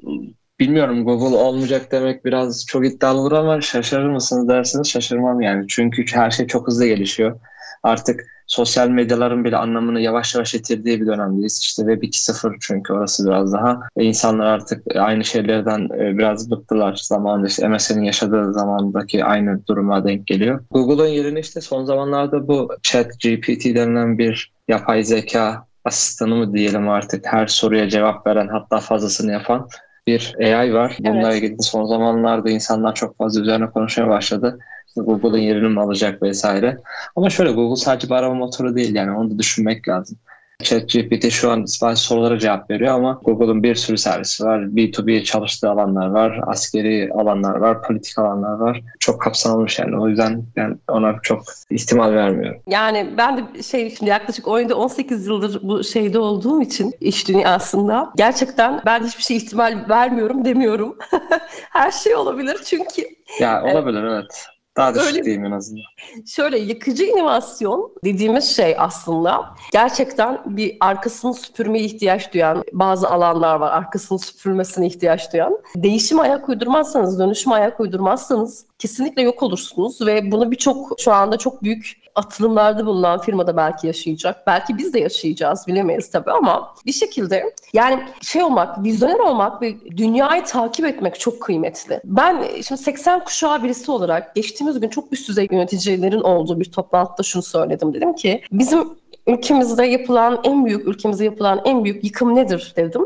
bilmiyorum 0.59 1.05
Google 1.05 1.37
olmayacak 1.37 1.91
demek 1.91 2.25
biraz 2.25 2.65
çok 2.65 2.87
iddialı 2.87 3.19
olur 3.19 3.31
ama 3.31 3.61
şaşırır 3.61 4.09
mısınız 4.09 4.47
derseniz 4.47 4.87
şaşırmam 4.87 5.41
yani. 5.41 5.65
Çünkü 5.67 6.05
her 6.13 6.31
şey 6.31 6.47
çok 6.47 6.67
hızlı 6.67 6.85
gelişiyor. 6.85 7.39
Artık 7.83 8.25
sosyal 8.49 8.89
medyaların 8.89 9.43
bile 9.43 9.57
anlamını 9.57 10.01
yavaş 10.01 10.35
yavaş 10.35 10.53
yitirdiği 10.53 11.01
bir 11.01 11.07
dönemdeyiz. 11.07 11.59
İşte 11.59 11.83
Web 11.83 12.03
2.0 12.03 12.57
çünkü 12.59 12.93
orası 12.93 13.25
biraz 13.27 13.53
daha. 13.53 13.79
Ve 13.97 14.03
insanlar 14.03 14.45
artık 14.45 14.95
aynı 14.95 15.25
şeylerden 15.25 15.89
e, 15.99 16.17
biraz 16.17 16.51
bıktılar 16.51 16.99
zamanında. 17.03 17.47
İşte 17.47 17.67
MSN'in 17.67 18.03
yaşadığı 18.03 18.53
zamandaki 18.53 19.25
aynı 19.25 19.67
duruma 19.67 20.05
denk 20.05 20.27
geliyor. 20.27 20.63
Google'ın 20.71 21.07
yerini 21.07 21.39
işte 21.39 21.61
son 21.61 21.83
zamanlarda 21.83 22.47
bu 22.47 22.69
Chat 22.83 23.19
GPT 23.19 23.65
denilen 23.65 24.17
bir 24.17 24.51
yapay 24.67 25.03
zeka 25.03 25.65
asistanı 25.85 26.35
mı 26.35 26.53
diyelim 26.53 26.89
artık 26.89 27.25
her 27.25 27.47
soruya 27.47 27.89
cevap 27.89 28.27
veren 28.27 28.47
hatta 28.47 28.79
fazlasını 28.79 29.31
yapan 29.31 29.67
bir 30.09 30.35
AI 30.39 30.73
var. 30.73 30.97
Bununla 30.99 31.31
evet. 31.31 31.43
ilgili 31.43 31.63
son 31.63 31.85
zamanlarda 31.85 32.49
insanlar 32.49 32.95
çok 32.95 33.17
fazla 33.17 33.41
üzerine 33.41 33.69
konuşmaya 33.69 34.09
başladı. 34.09 34.59
Google'ın 34.95 35.41
yerini 35.41 35.69
mi 35.69 35.81
alacak 35.81 36.21
vesaire. 36.21 36.77
Ama 37.15 37.29
şöyle 37.29 37.51
Google 37.51 37.75
sadece 37.75 38.07
bir 38.07 38.13
arama 38.13 38.35
motoru 38.35 38.75
değil 38.75 38.95
yani 38.95 39.11
onu 39.17 39.31
da 39.31 39.39
düşünmek 39.39 39.87
lazım. 39.87 40.17
ChatGPT 40.63 41.31
şu 41.31 41.51
an 41.51 41.65
bazı 41.81 42.03
sorulara 42.03 42.39
cevap 42.39 42.69
veriyor 42.69 42.95
ama 42.95 43.21
Google'un 43.23 43.63
bir 43.63 43.75
sürü 43.75 43.97
servisi 43.97 44.43
var. 44.43 44.61
B2B 44.61 45.23
çalıştığı 45.23 45.69
alanlar 45.69 46.07
var, 46.07 46.39
askeri 46.47 47.09
alanlar 47.13 47.55
var, 47.55 47.83
politik 47.83 48.19
alanlar 48.19 48.53
var. 48.53 48.81
Çok 48.99 49.21
kapsamlı 49.21 49.67
yani. 49.79 49.99
O 49.99 50.07
yüzden 50.07 50.43
ben 50.55 50.79
ona 50.87 51.15
çok 51.23 51.43
ihtimal 51.69 52.13
vermiyorum. 52.13 52.61
Yani 52.67 53.13
ben 53.17 53.37
de 53.37 53.63
şey 53.63 53.95
şimdi 53.95 54.09
yaklaşık 54.09 54.45
17-18 54.45 55.27
yıldır 55.27 55.59
bu 55.63 55.83
şeyde 55.83 56.19
olduğum 56.19 56.61
için 56.61 56.93
iş 56.99 57.27
dünyasında 57.27 58.13
gerçekten 58.17 58.81
ben 58.85 59.03
hiçbir 59.03 59.23
şey 59.23 59.37
ihtimal 59.37 59.85
vermiyorum 59.89 60.45
demiyorum. 60.45 60.97
Her 61.69 61.91
şey 61.91 62.15
olabilir 62.15 62.57
çünkü. 62.65 63.01
Ya 63.39 63.63
olabilir 63.63 64.03
evet. 64.03 64.45
Daha 64.79 64.95
düşük 64.95 65.07
Öyle, 65.07 65.23
diyeyim 65.23 65.45
en 65.45 65.51
azından. 65.51 65.83
Şöyle 66.25 66.59
yıkıcı 66.59 67.03
inovasyon 67.03 67.91
dediğimiz 68.03 68.55
şey 68.55 68.75
aslında 68.77 69.45
gerçekten 69.71 70.41
bir 70.45 70.77
arkasını 70.79 71.33
süpürmeye 71.33 71.85
ihtiyaç 71.85 72.33
duyan 72.33 72.63
bazı 72.73 73.09
alanlar 73.09 73.55
var. 73.55 73.71
Arkasını 73.71 74.19
süpürmesine 74.19 74.87
ihtiyaç 74.87 75.33
duyan. 75.33 75.59
Değişime 75.75 76.21
ayak 76.21 76.49
uydurmazsanız, 76.49 77.19
dönüşüme 77.19 77.55
ayak 77.55 77.79
uydurmazsanız 77.79 78.65
kesinlikle 78.79 79.21
yok 79.21 79.43
olursunuz 79.43 80.01
ve 80.01 80.31
bunu 80.31 80.51
birçok 80.51 80.99
şu 80.99 81.13
anda 81.13 81.37
çok 81.37 81.63
büyük 81.63 82.08
atılımlarda 82.19 82.85
bulunan 82.85 83.21
firmada 83.21 83.57
belki 83.57 83.87
yaşayacak. 83.87 84.47
Belki 84.47 84.77
biz 84.77 84.93
de 84.93 84.99
yaşayacağız 84.99 85.67
bilemeyiz 85.67 86.11
tabii 86.11 86.31
ama 86.31 86.73
bir 86.85 86.91
şekilde 86.91 87.53
yani 87.73 88.03
şey 88.21 88.43
olmak, 88.43 88.83
vizyoner 88.83 89.19
olmak 89.19 89.61
ve 89.61 89.75
dünyayı 89.97 90.43
takip 90.43 90.85
etmek 90.85 91.19
çok 91.19 91.41
kıymetli. 91.41 92.01
Ben 92.03 92.45
şimdi 92.67 92.81
80 92.81 93.23
kuşağı 93.23 93.63
birisi 93.63 93.91
olarak 93.91 94.35
geçtiğimiz 94.35 94.79
gün 94.79 94.89
çok 94.89 95.13
üst 95.13 95.29
düzey 95.29 95.47
yöneticilerin 95.51 96.21
olduğu 96.21 96.59
bir 96.59 96.71
toplantıda 96.71 97.23
şunu 97.23 97.43
söyledim. 97.43 97.93
Dedim 97.93 98.15
ki 98.15 98.41
bizim 98.51 98.89
ülkemizde 99.27 99.85
yapılan 99.85 100.41
en 100.43 100.65
büyük 100.65 100.87
ülkemizde 100.87 101.25
yapılan 101.25 101.61
en 101.65 101.83
büyük 101.83 102.03
yıkım 102.03 102.35
nedir 102.35 102.73
dedim. 102.75 103.03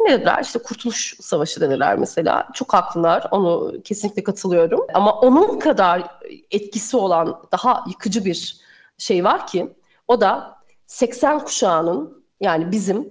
Ne 0.00 0.12
dediler? 0.12 0.38
İşte 0.42 0.58
Kurtuluş 0.58 1.16
Savaşı 1.20 1.60
dediler 1.60 1.98
mesela. 1.98 2.48
Çok 2.54 2.74
haklılar. 2.74 3.26
Onu 3.30 3.74
kesinlikle 3.84 4.24
katılıyorum. 4.24 4.80
Ama 4.94 5.12
onun 5.20 5.58
kadar 5.58 6.02
etkisi 6.50 6.96
olan 6.96 7.40
daha 7.52 7.84
yıkıcı 7.88 8.24
bir 8.24 8.60
şey 8.98 9.24
var 9.24 9.46
ki 9.46 9.72
o 10.08 10.20
da 10.20 10.56
80 10.86 11.38
kuşağının 11.38 12.24
yani 12.40 12.70
bizim 12.72 13.08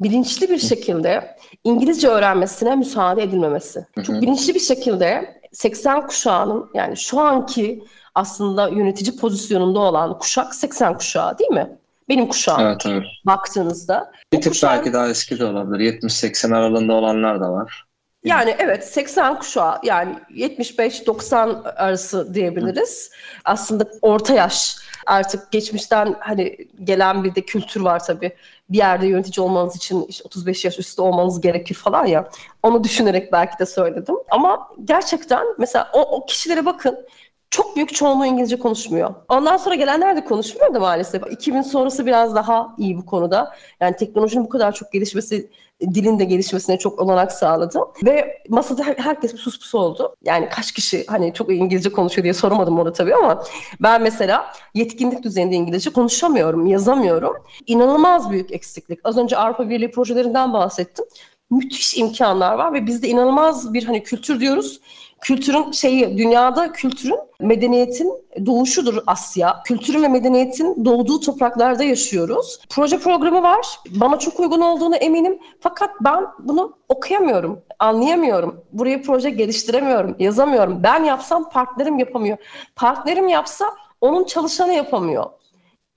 bilinçli 0.00 0.50
bir 0.50 0.58
şekilde 0.58 1.36
İngilizce 1.64 2.08
öğrenmesine 2.08 2.76
müsaade 2.76 3.22
edilmemesi. 3.22 3.86
Çok 4.06 4.22
bilinçli 4.22 4.54
bir 4.54 4.60
şekilde 4.60 5.40
80 5.52 6.06
kuşağının 6.06 6.70
yani 6.74 6.96
şu 6.96 7.20
anki 7.20 7.84
aslında 8.14 8.68
yönetici 8.68 9.16
pozisyonunda 9.16 9.78
olan 9.78 10.18
kuşak 10.18 10.54
80 10.54 10.98
kuşağı 10.98 11.38
değil 11.38 11.50
mi? 11.50 11.78
Benim 12.10 12.28
kuşağım. 12.28 12.60
Evet, 12.60 12.86
evet. 12.86 13.04
Baktığınızda. 13.26 14.12
Bir 14.32 14.40
tık 14.40 14.52
kuşağın... 14.52 14.76
belki 14.76 14.92
daha 14.92 15.08
eski 15.08 15.38
de 15.38 15.44
olabilir. 15.44 16.00
70-80 16.00 16.56
aralığında 16.56 16.92
olanlar 16.92 17.40
da 17.40 17.52
var. 17.52 17.84
Yani 18.24 18.56
evet 18.58 18.84
80 18.88 19.38
kuşağı 19.38 19.78
yani 19.82 20.14
75-90 20.30 21.74
arası 21.74 22.34
diyebiliriz. 22.34 23.10
Hı. 23.12 23.40
Aslında 23.44 23.88
orta 24.02 24.34
yaş 24.34 24.76
artık 25.06 25.52
geçmişten 25.52 26.16
hani 26.20 26.56
gelen 26.84 27.24
bir 27.24 27.34
de 27.34 27.40
kültür 27.40 27.80
var 27.80 28.04
tabii. 28.04 28.36
Bir 28.68 28.78
yerde 28.78 29.06
yönetici 29.06 29.44
olmanız 29.44 29.76
için 29.76 30.06
işte 30.08 30.24
35 30.24 30.64
yaş 30.64 30.78
üstü 30.78 31.02
olmanız 31.02 31.40
gerekir 31.40 31.74
falan 31.74 32.06
ya. 32.06 32.30
Onu 32.62 32.84
düşünerek 32.84 33.32
belki 33.32 33.58
de 33.58 33.66
söyledim. 33.66 34.16
Ama 34.30 34.68
gerçekten 34.84 35.46
mesela 35.58 35.90
o, 35.92 36.00
o 36.00 36.26
kişilere 36.26 36.66
bakın 36.66 37.06
çok 37.50 37.76
büyük 37.76 37.94
çoğunluğu 37.94 38.26
İngilizce 38.26 38.58
konuşmuyor. 38.58 39.14
Ondan 39.28 39.56
sonra 39.56 39.74
gelenler 39.74 40.16
de 40.16 40.24
konuşmuyor 40.24 40.74
da 40.74 40.80
maalesef. 40.80 41.22
2000 41.30 41.62
sonrası 41.62 42.06
biraz 42.06 42.34
daha 42.34 42.74
iyi 42.78 42.96
bu 42.96 43.06
konuda. 43.06 43.54
Yani 43.80 43.96
teknolojinin 43.96 44.44
bu 44.44 44.48
kadar 44.48 44.72
çok 44.72 44.92
gelişmesi 44.92 45.50
dilin 45.80 46.18
de 46.18 46.24
gelişmesine 46.24 46.78
çok 46.78 47.00
olanak 47.00 47.32
sağladı. 47.32 47.78
Ve 48.04 48.42
masada 48.48 48.82
herkes 48.96 49.32
bir 49.32 49.38
sus 49.38 49.74
oldu. 49.74 50.14
Yani 50.22 50.48
kaç 50.48 50.72
kişi 50.72 51.04
hani 51.06 51.34
çok 51.34 51.52
İngilizce 51.52 51.92
konuşuyor 51.92 52.22
diye 52.22 52.34
soramadım 52.34 52.78
orada 52.78 52.92
tabii 52.92 53.14
ama 53.14 53.44
ben 53.80 54.02
mesela 54.02 54.52
yetkinlik 54.74 55.22
düzeyinde 55.22 55.54
İngilizce 55.56 55.90
konuşamıyorum, 55.90 56.66
yazamıyorum. 56.66 57.36
İnanılmaz 57.66 58.30
büyük 58.30 58.52
eksiklik. 58.52 59.00
Az 59.04 59.18
önce 59.18 59.36
Avrupa 59.36 59.68
Birliği 59.70 59.90
projelerinden 59.90 60.52
bahsettim. 60.52 61.04
Müthiş 61.50 61.96
imkanlar 61.96 62.54
var 62.54 62.72
ve 62.72 62.86
bizde 62.86 63.08
inanılmaz 63.08 63.74
bir 63.74 63.84
hani 63.84 64.02
kültür 64.02 64.40
diyoruz 64.40 64.80
kültürün 65.20 65.72
şeyi 65.72 66.18
dünyada 66.18 66.72
kültürün 66.72 67.18
medeniyetin 67.40 68.12
doğuşudur 68.46 69.02
Asya. 69.06 69.62
Kültürün 69.64 70.02
ve 70.02 70.08
medeniyetin 70.08 70.84
doğduğu 70.84 71.20
topraklarda 71.20 71.84
yaşıyoruz. 71.84 72.60
Proje 72.68 72.98
programı 72.98 73.42
var. 73.42 73.78
Bana 73.90 74.18
çok 74.18 74.40
uygun 74.40 74.60
olduğunu 74.60 74.96
eminim. 74.96 75.38
Fakat 75.60 75.90
ben 76.00 76.26
bunu 76.38 76.76
okuyamıyorum, 76.88 77.62
anlayamıyorum. 77.78 78.64
Buraya 78.72 79.02
proje 79.02 79.30
geliştiremiyorum, 79.30 80.16
yazamıyorum. 80.18 80.82
Ben 80.82 81.04
yapsam 81.04 81.50
partnerim 81.50 81.98
yapamıyor. 81.98 82.36
Partnerim 82.76 83.28
yapsa 83.28 83.66
onun 84.00 84.24
çalışanı 84.24 84.72
yapamıyor. 84.72 85.26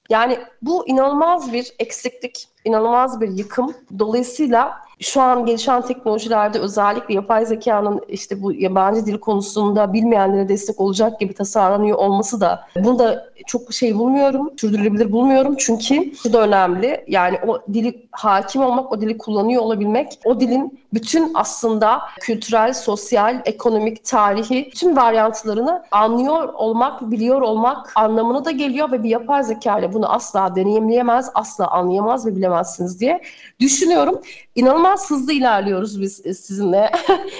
Yani 0.09 0.37
bu 0.61 0.87
inanılmaz 0.87 1.53
bir 1.53 1.73
eksiklik. 1.79 2.47
İnanılmaz 2.65 3.21
bir 3.21 3.29
yıkım. 3.29 3.73
Dolayısıyla 3.99 4.83
şu 4.99 5.21
an 5.21 5.45
gelişen 5.45 5.81
teknolojilerde 5.81 6.59
özellikle 6.59 7.13
yapay 7.13 7.45
zekanın 7.45 8.01
işte 8.07 8.43
bu 8.43 8.53
yabancı 8.53 9.05
dil 9.05 9.17
konusunda 9.17 9.93
bilmeyenlere 9.93 10.49
destek 10.49 10.79
olacak 10.79 11.19
gibi 11.19 11.33
tasarlanıyor 11.33 11.97
olması 11.97 12.41
da 12.41 12.67
bunu 12.75 12.99
da 12.99 13.33
çok 13.47 13.73
şey 13.73 13.95
bulmuyorum, 13.95 14.51
sürdürülebilir 14.57 15.11
bulmuyorum. 15.11 15.55
Çünkü 15.57 16.15
şu 16.15 16.33
da 16.33 16.41
önemli. 16.41 17.05
Yani 17.07 17.39
o 17.47 17.59
dili 17.73 18.07
hakim 18.11 18.61
olmak, 18.61 18.91
o 18.91 19.01
dili 19.01 19.17
kullanıyor 19.17 19.61
olabilmek, 19.61 20.19
o 20.25 20.39
dilin 20.39 20.79
bütün 20.93 21.31
aslında 21.33 22.01
kültürel, 22.21 22.73
sosyal, 22.73 23.41
ekonomik, 23.45 24.05
tarihi 24.05 24.69
bütün 24.71 24.95
varyantlarını 24.95 25.83
anlıyor 25.91 26.53
olmak, 26.53 27.11
biliyor 27.11 27.41
olmak 27.41 27.91
anlamına 27.95 28.45
da 28.45 28.51
geliyor 28.51 28.91
ve 28.91 29.03
bir 29.03 29.09
yapay 29.09 29.43
zeka 29.43 29.79
ile 29.79 29.93
bunu 29.93 30.13
asla 30.13 30.55
deneyimleyemez, 30.55 31.31
asla 31.33 31.67
anlayamaz 31.67 32.25
ve 32.25 32.35
bilemezsiniz 32.53 32.99
diye 32.99 33.21
düşünüyorum. 33.59 34.21
İnanılmaz 34.55 35.11
hızlı 35.11 35.33
ilerliyoruz 35.33 36.01
biz 36.01 36.15
sizinle 36.15 36.91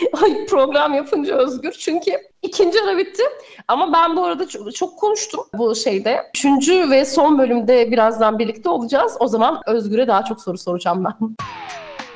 program 0.50 0.94
yapınca 0.94 1.36
Özgür. 1.36 1.72
Çünkü 1.72 2.12
ikinci 2.42 2.82
ara 2.82 2.98
bitti. 2.98 3.24
Ama 3.68 3.94
ben 3.94 4.16
bu 4.16 4.26
arada 4.26 4.48
çok, 4.48 4.76
çok 4.76 5.00
konuştum 5.00 5.40
bu 5.58 5.76
şeyde. 5.76 6.18
Üçüncü 6.36 6.90
ve 6.90 7.06
son 7.06 7.40
bölümde 7.40 7.92
birazdan 7.92 8.40
birlikte 8.40 8.70
olacağız. 8.70 9.14
O 9.20 9.28
zaman 9.28 9.62
Özgür'e 9.68 10.08
daha 10.08 10.26
çok 10.26 10.42
soru 10.42 10.58
soracağım 10.58 11.06
ben. 11.06 11.36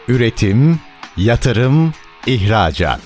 Üretim, 0.07 0.79
yatırım, 1.17 1.93
ihracat. 2.27 2.99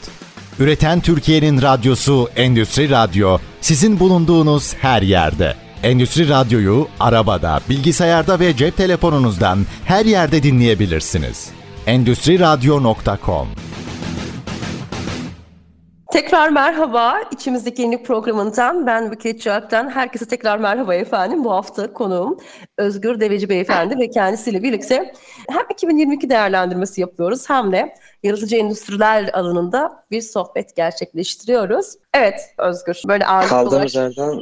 Üreten 0.59 0.99
Türkiye'nin 0.99 1.61
radyosu 1.61 2.29
Endüstri 2.35 2.89
Radyo 2.89 3.37
sizin 3.61 3.99
bulunduğunuz 3.99 4.73
her 4.73 5.01
yerde. 5.01 5.55
Endüstri 5.83 6.29
Radyo'yu 6.29 6.87
arabada, 6.99 7.59
bilgisayarda 7.69 8.39
ve 8.39 8.55
cep 8.55 8.77
telefonunuzdan 8.77 9.59
her 9.85 10.05
yerde 10.05 10.43
dinleyebilirsiniz. 10.43 11.51
Endüstri 11.85 12.39
Radyo.com 12.39 13.47
Tekrar 16.11 16.49
merhaba. 16.49 17.15
İçimizdeki 17.31 17.81
yeni 17.81 18.03
programından 18.03 18.87
ben 18.87 19.11
Buket 19.11 19.41
Çağat'tan 19.41 19.89
herkese 19.89 20.27
tekrar 20.27 20.57
merhaba 20.57 20.95
efendim. 20.95 21.43
Bu 21.43 21.51
hafta 21.51 21.93
konuğum 21.93 22.37
Özgür 22.77 23.19
Deveci 23.19 23.49
Beyefendi 23.49 23.99
ve 23.99 24.09
kendisiyle 24.09 24.63
birlikte 24.63 25.13
hem 25.49 25.63
2022 25.71 26.29
değerlendirmesi 26.29 27.01
yapıyoruz 27.01 27.49
hem 27.49 27.71
de 27.71 27.95
yaratıcı 28.23 28.55
endüstriler 28.55 29.29
alanında 29.33 30.03
bir 30.11 30.21
sohbet 30.21 30.75
gerçekleştiriyoruz. 30.75 31.85
Evet 32.13 32.41
Özgür 32.57 33.01
böyle 33.07 33.25
ağırlıklı 33.25 33.49
Kaldığımız 33.49 33.95
olarak... 33.95 34.17
yerden 34.17 34.41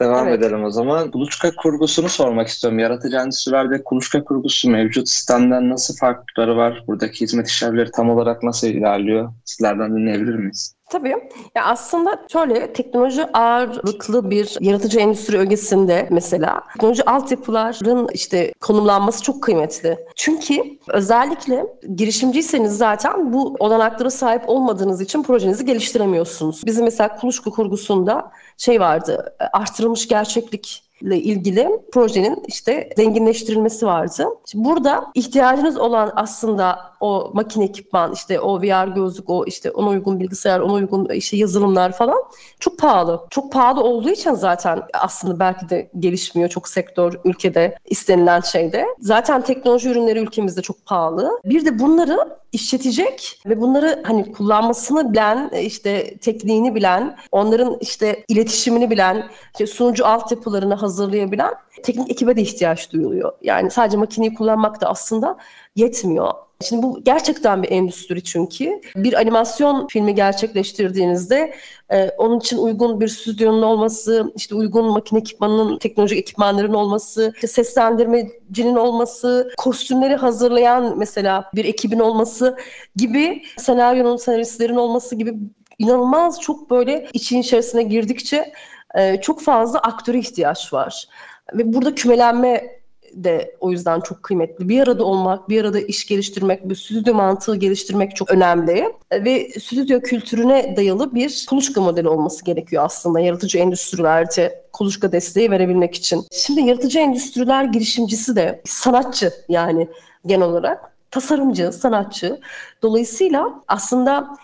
Devam 0.00 0.28
evet. 0.28 0.38
edelim 0.38 0.64
o 0.64 0.70
zaman. 0.70 1.10
Kuluçka 1.10 1.50
kurgusunu 1.56 2.08
sormak 2.08 2.48
istiyorum. 2.48 2.78
Yaratıcı 2.78 3.16
endüstrilerde 3.16 3.84
kuluçka 3.84 4.24
kurgusu 4.24 4.70
mevcut 4.70 5.08
sistemden 5.08 5.70
nasıl 5.70 5.96
farklılıkları 5.96 6.56
var? 6.56 6.84
Buradaki 6.86 7.20
hizmet 7.20 7.48
işlevleri 7.48 7.90
tam 7.90 8.10
olarak 8.10 8.42
nasıl 8.42 8.66
ilerliyor? 8.66 9.32
Sizlerden 9.44 9.96
dinleyebilir 9.96 10.34
miyiz? 10.34 10.74
Tabii. 10.90 11.14
Ya 11.54 11.64
aslında 11.64 12.26
şöyle 12.32 12.72
teknoloji 12.72 13.26
ağırlıklı 13.32 14.30
bir 14.30 14.56
yaratıcı 14.60 15.00
endüstri 15.00 15.38
ögesinde 15.38 16.08
mesela 16.10 16.62
teknoloji 16.72 17.10
altyapıların 17.10 18.08
işte 18.12 18.52
konumlanması 18.60 19.22
çok 19.22 19.42
kıymetli. 19.42 19.98
Çünkü 20.16 20.78
özellikle 20.88 21.66
girişimciyseniz 21.96 22.78
zaten 22.78 23.32
bu 23.32 23.56
olanaklara 23.58 24.10
sahip 24.10 24.48
olmadığınız 24.48 25.00
için 25.00 25.22
projenizi 25.22 25.64
geliştiremiyorsunuz. 25.64 26.62
Bizim 26.66 26.84
mesela 26.84 27.16
kuluçka 27.16 27.50
kurgusunda 27.50 28.32
şey 28.56 28.80
vardı 28.80 29.36
artırılmış 29.52 30.08
gerçeklik 30.08 30.90
ile 31.00 31.18
ilgili 31.18 31.68
projenin 31.92 32.44
işte 32.46 32.90
zenginleştirilmesi 32.96 33.86
vardı. 33.86 34.26
Şimdi 34.46 34.64
burada 34.64 35.06
ihtiyacınız 35.14 35.76
olan 35.76 36.12
aslında 36.16 36.89
o 37.00 37.30
makine 37.34 37.64
ekipman, 37.64 38.12
işte 38.12 38.40
o 38.40 38.62
VR 38.62 38.88
gözlük, 38.88 39.30
o 39.30 39.44
işte 39.46 39.70
ona 39.70 39.88
uygun 39.88 40.20
bilgisayar, 40.20 40.60
ona 40.60 40.72
uygun 40.72 41.08
işte 41.08 41.36
yazılımlar 41.36 41.92
falan 41.92 42.18
çok 42.60 42.78
pahalı. 42.78 43.20
Çok 43.30 43.52
pahalı 43.52 43.80
olduğu 43.82 44.10
için 44.10 44.34
zaten 44.34 44.82
aslında 44.94 45.38
belki 45.38 45.68
de 45.68 45.90
gelişmiyor 45.98 46.48
çok 46.48 46.68
sektör 46.68 47.20
ülkede 47.24 47.78
istenilen 47.84 48.40
şeyde. 48.40 48.86
Zaten 49.00 49.42
teknoloji 49.42 49.88
ürünleri 49.88 50.18
ülkemizde 50.18 50.62
çok 50.62 50.86
pahalı. 50.86 51.40
Bir 51.44 51.64
de 51.64 51.78
bunları 51.78 52.40
işletecek 52.52 53.42
ve 53.46 53.60
bunları 53.60 54.02
hani 54.06 54.32
kullanmasını 54.32 55.12
bilen, 55.12 55.50
işte 55.62 56.18
tekniğini 56.18 56.74
bilen, 56.74 57.16
onların 57.32 57.76
işte 57.80 58.24
iletişimini 58.28 58.90
bilen, 58.90 59.30
işte 59.52 59.66
sunucu 59.66 60.06
altyapılarını 60.06 60.74
hazırlayabilen 60.74 61.54
teknik 61.82 62.10
ekibe 62.10 62.36
de 62.36 62.42
ihtiyaç 62.42 62.92
duyuluyor. 62.92 63.32
Yani 63.42 63.70
sadece 63.70 63.96
makineyi 63.96 64.34
kullanmak 64.34 64.80
da 64.80 64.88
aslında 64.88 65.36
yetmiyor. 65.76 66.32
Şimdi 66.62 66.82
bu 66.82 67.04
gerçekten 67.04 67.62
bir 67.62 67.70
endüstri 67.70 68.24
çünkü. 68.24 68.80
Bir 68.96 69.12
animasyon 69.12 69.86
filmi 69.86 70.14
gerçekleştirdiğinizde 70.14 71.54
e, 71.92 72.08
onun 72.08 72.38
için 72.38 72.58
uygun 72.58 73.00
bir 73.00 73.08
stüdyonun 73.08 73.62
olması, 73.62 74.32
işte 74.36 74.54
uygun 74.54 74.86
makine 74.86 75.20
ekipmanının, 75.20 75.78
teknolojik 75.78 76.18
ekipmanların 76.18 76.74
olması, 76.74 77.32
işte 77.34 77.46
seslendirmecinin 77.46 78.76
olması, 78.76 79.52
kostümleri 79.58 80.14
hazırlayan 80.14 80.98
mesela 80.98 81.50
bir 81.54 81.64
ekibin 81.64 81.98
olması 81.98 82.56
gibi 82.96 83.42
senaryonun 83.58 84.16
senaristlerin 84.16 84.76
olması 84.76 85.14
gibi 85.14 85.34
inanılmaz 85.78 86.40
çok 86.40 86.70
böyle 86.70 87.08
için 87.12 87.40
içerisine 87.40 87.82
girdikçe 87.82 88.52
e, 88.94 89.20
çok 89.20 89.40
fazla 89.40 89.78
aktöre 89.78 90.18
ihtiyaç 90.18 90.72
var. 90.72 91.08
Ve 91.54 91.72
burada 91.72 91.94
kümelenme 91.94 92.79
de 93.14 93.56
o 93.60 93.70
yüzden 93.70 94.00
çok 94.00 94.22
kıymetli. 94.22 94.68
Bir 94.68 94.82
arada 94.82 95.04
olmak, 95.04 95.48
bir 95.48 95.64
arada 95.64 95.80
iş 95.80 96.06
geliştirmek, 96.06 96.68
bir 96.68 96.74
stüdyo 96.74 97.14
mantığı 97.14 97.56
geliştirmek 97.56 98.16
çok 98.16 98.30
önemli. 98.30 98.92
Ve 99.12 99.50
stüdyo 99.50 100.00
kültürüne 100.00 100.76
dayalı 100.76 101.14
bir 101.14 101.46
kuluçka 101.48 101.80
modeli 101.80 102.08
olması 102.08 102.44
gerekiyor 102.44 102.84
aslında 102.84 103.20
yaratıcı 103.20 103.58
endüstrilerde 103.58 104.64
kuluçka 104.72 105.12
desteği 105.12 105.50
verebilmek 105.50 105.94
için. 105.94 106.26
Şimdi 106.32 106.60
yaratıcı 106.60 106.98
endüstriler 106.98 107.64
girişimcisi 107.64 108.36
de 108.36 108.62
sanatçı 108.64 109.32
yani 109.48 109.88
genel 110.26 110.46
olarak 110.46 110.90
tasarımcı, 111.10 111.72
sanatçı. 111.72 112.40
Dolayısıyla 112.82 113.62
aslında 113.68 114.36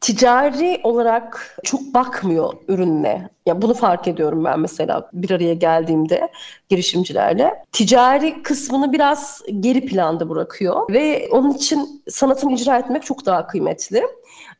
ticari 0.00 0.80
olarak 0.82 1.56
çok 1.64 1.80
bakmıyor 1.94 2.54
ürününe. 2.68 3.28
Ya 3.46 3.62
bunu 3.62 3.74
fark 3.74 4.08
ediyorum 4.08 4.44
ben 4.44 4.60
mesela 4.60 5.10
bir 5.12 5.30
araya 5.30 5.54
geldiğimde 5.54 6.28
girişimcilerle. 6.68 7.64
Ticari 7.72 8.42
kısmını 8.42 8.92
biraz 8.92 9.42
geri 9.60 9.86
planda 9.86 10.28
bırakıyor 10.28 10.92
ve 10.92 11.28
onun 11.30 11.50
için 11.50 12.02
sanatını 12.08 12.52
icra 12.52 12.78
etmek 12.78 13.02
çok 13.02 13.26
daha 13.26 13.46
kıymetli. 13.46 14.02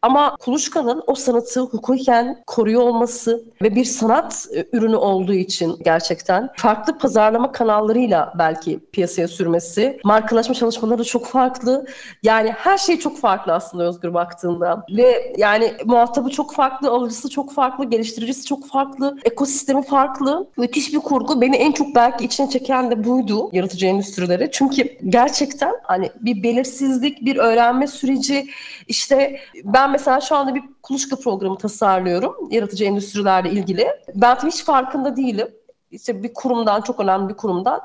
Ama 0.02 0.36
kuluçkanın 0.36 1.02
o 1.06 1.14
sanatı 1.14 1.60
hukuken 1.60 2.42
koruyor 2.46 2.82
olması 2.82 3.44
ve 3.62 3.74
bir 3.74 3.84
sanat 3.84 4.46
e, 4.54 4.66
ürünü 4.72 4.96
olduğu 4.96 5.32
için 5.32 5.78
gerçekten 5.84 6.48
farklı 6.56 6.98
pazarlama 6.98 7.52
kanallarıyla 7.52 8.32
belki 8.38 8.80
piyasaya 8.92 9.28
sürmesi, 9.28 10.00
markalaşma 10.04 10.54
çalışmaları 10.54 11.04
çok 11.04 11.26
farklı. 11.26 11.86
Yani 12.22 12.52
her 12.52 12.78
şey 12.78 12.98
çok 12.98 13.18
farklı 13.18 13.52
aslında 13.52 13.84
Özgür 13.84 14.14
baktığında. 14.14 14.84
Ve 14.96 15.34
yani 15.36 15.72
muhatabı 15.84 16.30
çok 16.30 16.54
farklı, 16.54 16.90
alıcısı 16.90 17.30
çok 17.30 17.52
farklı, 17.52 17.84
geliştiricisi 17.84 18.44
çok 18.44 18.68
farklı, 18.72 19.18
ekosistemi 19.24 19.82
farklı. 19.82 20.50
Müthiş 20.56 20.94
bir 20.94 20.98
kurgu. 20.98 21.40
Beni 21.40 21.56
en 21.56 21.72
çok 21.72 21.94
belki 21.94 22.24
içine 22.24 22.50
çeken 22.50 22.90
de 22.90 23.04
buydu 23.04 23.48
yaratıcı 23.52 23.86
endüstrileri. 23.86 24.48
Çünkü 24.52 24.98
gerçekten 25.08 25.74
hani 25.82 26.10
bir 26.20 26.42
belirsizlik, 26.42 27.24
bir 27.24 27.36
öğrenme 27.36 27.86
süreci. 27.86 28.46
işte 28.88 29.40
ben 29.64 29.90
mesela 29.90 30.20
şu 30.20 30.36
anda 30.36 30.54
bir 30.54 30.62
kuluçka 30.82 31.16
programı 31.16 31.58
tasarlıyorum 31.58 32.48
yaratıcı 32.50 32.84
endüstrilerle 32.84 33.50
ilgili. 33.50 33.88
Ben 34.14 34.36
hiç 34.46 34.64
farkında 34.64 35.16
değilim. 35.16 35.48
İşte 35.90 36.22
bir 36.22 36.34
kurumdan, 36.34 36.80
çok 36.80 37.00
önemli 37.00 37.28
bir 37.28 37.34
kurumdan 37.34 37.80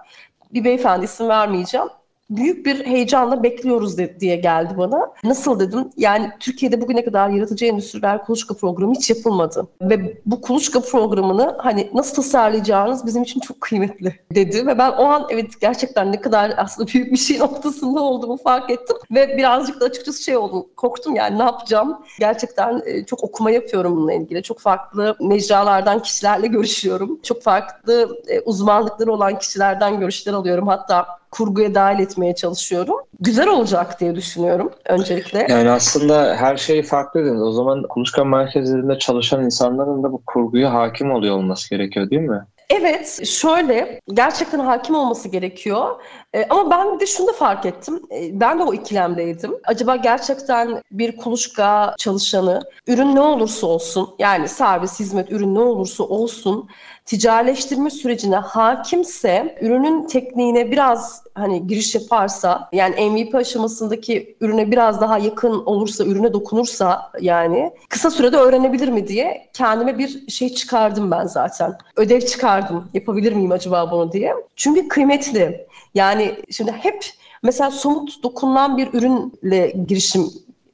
bir 0.54 0.64
beyefendi 0.64 1.06
isim 1.06 1.28
vermeyeceğim 1.28 1.88
büyük 2.30 2.66
bir 2.66 2.86
heyecanla 2.86 3.44
bekliyoruz 3.44 3.98
de, 3.98 4.20
diye 4.20 4.36
geldi 4.36 4.74
bana. 4.78 5.12
Nasıl 5.24 5.60
dedim? 5.60 5.90
Yani 5.98 6.32
Türkiye'de 6.40 6.82
bugüne 6.82 7.06
kadar 7.06 7.30
yaratıcı 7.30 7.66
endüstriler 7.66 8.26
kuluçka 8.26 8.54
programı 8.54 8.94
hiç 8.94 9.10
yapılmadı. 9.10 9.68
Ve 9.82 10.22
bu 10.26 10.42
kuluçka 10.42 10.80
programını 10.80 11.56
hani 11.58 11.90
nasıl 11.94 12.16
tasarlayacağınız 12.16 13.06
bizim 13.06 13.24
için 13.24 13.40
çok 13.40 13.62
kıymetli 13.62 14.20
dedi. 14.36 14.68
Ve 14.68 14.78
ben 14.78 14.92
o 14.92 15.04
an 15.06 15.28
evet 15.30 15.62
gerçekten 15.62 16.12
ne 16.12 16.22
kadar 16.22 16.54
aslında 16.58 16.88
büyük 16.94 17.12
bir 17.12 17.18
şeyin 17.28 17.42
ortasında 17.42 18.02
olduğumu 18.02 18.38
fark 18.38 18.70
ettim. 18.70 18.98
Ve 19.12 19.38
birazcık 19.38 19.82
da 19.82 19.86
açıkçası 19.86 20.24
şey 20.24 20.38
oldum. 20.38 20.66
Korktum 20.78 21.16
yani 21.16 21.40
ne 21.40 21.44
yapacağım? 21.44 21.98
Gerçekten 22.20 22.82
e, 22.86 23.06
çok 23.06 23.24
okuma 23.24 23.52
yapıyorum 23.52 23.96
bununla 23.96 24.14
ilgili. 24.14 24.44
Çok 24.44 24.60
farklı 24.60 25.16
mecralardan 25.22 26.02
kişilerle 26.02 26.48
görüşüyorum. 26.48 27.20
Çok 27.24 27.44
farklı 27.44 28.18
e, 28.28 28.40
uzmanlıkları 28.40 29.14
olan 29.14 29.40
kişilerden 29.40 30.00
görüşler 30.00 30.34
alıyorum. 30.34 30.68
Hatta 30.68 31.18
kurguya 31.32 31.76
dahil 31.76 32.00
etmeye 32.00 32.36
çalışıyorum. 32.36 32.96
Güzel 33.20 33.48
olacak 33.48 34.00
diye 34.00 34.16
düşünüyorum 34.16 34.72
öncelikle. 34.86 35.48
Yani 35.50 35.70
aslında 35.70 36.36
her 36.36 36.58
şey 36.58 36.84
farklı 36.84 37.20
dediniz. 37.20 37.42
O 37.42 37.52
zaman 37.52 37.84
kuluçka 37.84 38.24
merkezlerinde 38.24 39.00
çalışan 39.00 39.46
insanların 39.46 40.04
da 40.04 40.12
bu 40.12 40.22
kurguya 40.26 40.74
hakim 40.74 41.12
oluyor 41.12 41.36
olması 41.36 41.70
gerekiyor 41.70 42.10
değil 42.10 42.22
mi? 42.22 42.46
Evet, 42.70 43.26
şöyle 43.28 44.02
gerçekten 44.14 44.60
hakim 44.60 44.96
olması 44.96 45.30
gerekiyor 45.30 46.02
E, 46.34 46.46
ama 46.50 46.72
ben 46.72 46.96
bir 46.96 47.00
de 47.00 47.06
şunu 47.06 47.28
da 47.28 47.32
fark 47.32 47.66
ettim. 47.66 48.02
E, 48.12 48.40
ben 48.40 48.60
de 48.60 48.64
o 48.64 48.74
ikilemdeydim. 48.74 49.56
Acaba 49.64 49.96
gerçekten 49.96 50.82
bir 50.92 51.18
kuluçka 51.18 51.96
çalışanı 51.98 52.62
ürün 52.88 53.16
ne 53.16 53.22
olursa 53.22 53.68
olsun 53.68 54.10
yani 54.20 54.48
servis, 54.48 55.00
hizmet, 55.00 55.32
ürün 55.32 55.56
ne 55.56 55.60
olursa 55.60 56.04
olsun 56.04 56.70
ticarileştirme 57.08 57.90
sürecine 57.90 58.36
hakimse, 58.36 59.58
ürünün 59.62 60.08
tekniğine 60.08 60.72
biraz 60.72 61.24
hani 61.36 61.68
giriş 61.68 61.96
yaparsa, 61.96 62.70
yani 62.72 63.10
MVP 63.10 63.36
aşamasındaki 63.36 64.38
ürüne 64.42 64.72
biraz 64.72 65.02
daha 65.02 65.18
yakın 65.18 65.66
olursa, 65.66 66.04
ürüne 66.04 66.34
dokunursa 66.34 67.12
yani 67.22 67.72
kısa 67.90 68.12
sürede 68.12 68.38
öğrenebilir 68.38 68.88
mi 68.88 69.08
diye 69.08 69.50
kendime 69.54 69.98
bir 69.98 70.30
şey 70.30 70.54
çıkardım 70.54 71.12
ben 71.12 71.26
zaten. 71.26 71.78
Ödev 71.96 72.22
çıkardım. 72.22 72.90
Yapabilir 72.94 73.34
miyim 73.34 73.52
acaba 73.52 73.92
bunu 73.92 74.12
diye. 74.12 74.34
Çünkü 74.56 74.88
kıymetli. 74.88 75.68
Yani 75.96 76.36
şimdi 76.52 76.72
hep 76.72 77.06
mesela 77.44 77.72
somut 77.72 78.24
dokunulan 78.24 78.78
bir 78.78 78.94
ürünle 78.94 79.74
girişim 79.88 80.30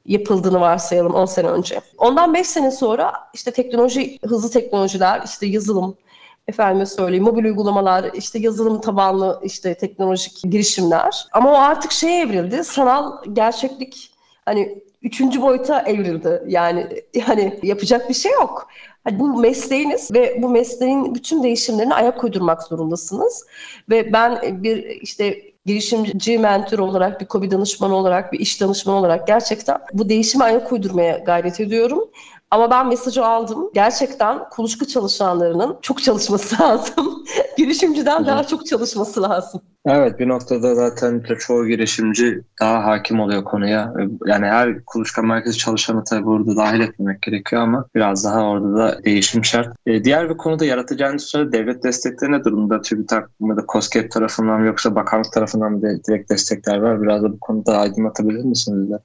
yapıldığını 0.06 0.60
varsayalım 0.60 1.14
10 1.14 1.24
sene 1.24 1.48
önce. 1.48 1.80
Ondan 1.98 2.34
5 2.34 2.46
sene 2.46 2.70
sonra 2.70 3.12
işte 3.34 3.50
teknoloji, 3.50 4.18
hızlı 4.24 4.50
teknolojiler, 4.50 5.22
işte 5.24 5.46
yazılım, 5.46 5.96
efendime 6.48 6.86
söyleyeyim 6.86 7.24
mobil 7.24 7.44
uygulamalar, 7.44 8.10
işte 8.14 8.38
yazılım 8.38 8.80
tabanlı 8.80 9.40
işte 9.44 9.74
teknolojik 9.74 10.42
girişimler. 10.42 11.26
Ama 11.32 11.52
o 11.52 11.54
artık 11.54 11.92
şeye 11.92 12.20
evrildi. 12.20 12.64
Sanal 12.64 13.12
gerçeklik 13.32 14.10
hani 14.44 14.82
üçüncü 15.02 15.42
boyuta 15.42 15.80
evrildi. 15.80 16.42
Yani 16.48 17.02
yani 17.14 17.60
yapacak 17.62 18.08
bir 18.08 18.14
şey 18.14 18.32
yok. 18.32 18.68
Hani 19.04 19.18
bu 19.18 19.40
mesleğiniz 19.40 20.12
ve 20.12 20.42
bu 20.42 20.48
mesleğin 20.48 21.14
bütün 21.14 21.42
değişimlerine 21.42 21.94
ayak 21.94 22.24
uydurmak 22.24 22.62
zorundasınız. 22.62 23.46
Ve 23.90 24.12
ben 24.12 24.62
bir 24.62 24.84
işte 24.84 25.54
girişimci 25.66 26.38
mentor 26.38 26.78
olarak, 26.78 27.20
bir 27.20 27.26
kobi 27.26 27.50
danışmanı 27.50 27.96
olarak, 27.96 28.32
bir 28.32 28.40
iş 28.40 28.60
danışmanı 28.60 28.96
olarak 28.96 29.26
gerçekten 29.26 29.78
bu 29.92 30.08
değişime 30.08 30.44
ayak 30.44 30.72
uydurmaya 30.72 31.18
gayret 31.18 31.60
ediyorum. 31.60 32.04
Ama 32.54 32.70
ben 32.70 32.88
mesajı 32.88 33.24
aldım. 33.24 33.70
Gerçekten 33.74 34.48
kuluçka 34.50 34.86
çalışanlarının 34.86 35.76
çok 35.82 36.02
çalışması 36.02 36.62
lazım. 36.62 37.24
Girişimciden 37.56 38.26
daha 38.26 38.44
çok 38.44 38.66
çalışması 38.66 39.22
lazım. 39.22 39.60
Evet 39.86 40.18
bir 40.18 40.28
noktada 40.28 40.74
zaten 40.74 41.24
çoğu 41.38 41.66
girişimci 41.66 42.42
daha 42.60 42.84
hakim 42.84 43.20
oluyor 43.20 43.44
konuya. 43.44 43.92
Yani 44.26 44.46
her 44.46 44.84
kuluçka 44.84 45.22
merkezi 45.22 45.58
çalışanı 45.58 46.04
tabii 46.04 46.24
burada 46.24 46.56
dahil 46.56 46.80
etmemek 46.80 47.22
gerekiyor 47.22 47.62
ama 47.62 47.84
biraz 47.94 48.24
daha 48.24 48.42
orada 48.42 48.76
da 48.76 49.04
değişim 49.04 49.44
şart. 49.44 49.76
Ee, 49.86 50.04
diğer 50.04 50.30
bir 50.30 50.36
konuda 50.36 50.64
yaratıcı 50.64 51.04
endüstride 51.04 51.52
devlet 51.52 51.84
destekleri 51.84 52.32
ne 52.32 52.44
durumda? 52.44 52.80
TÜBİTAK 52.80 53.30
ya 53.40 53.56
da 53.56 53.64
COSGAP 53.72 54.10
tarafından 54.10 54.60
mı 54.60 54.66
yoksa 54.66 54.94
bakanlık 54.94 55.32
tarafından 55.32 55.72
mı 55.72 55.82
direkt 55.82 56.30
destekler 56.30 56.78
var? 56.78 57.02
Biraz 57.02 57.22
da 57.22 57.32
bu 57.32 57.40
konuda 57.40 57.78
aydınlatabilir 57.78 58.44
misiniz? 58.44 58.90
De? 58.90 58.98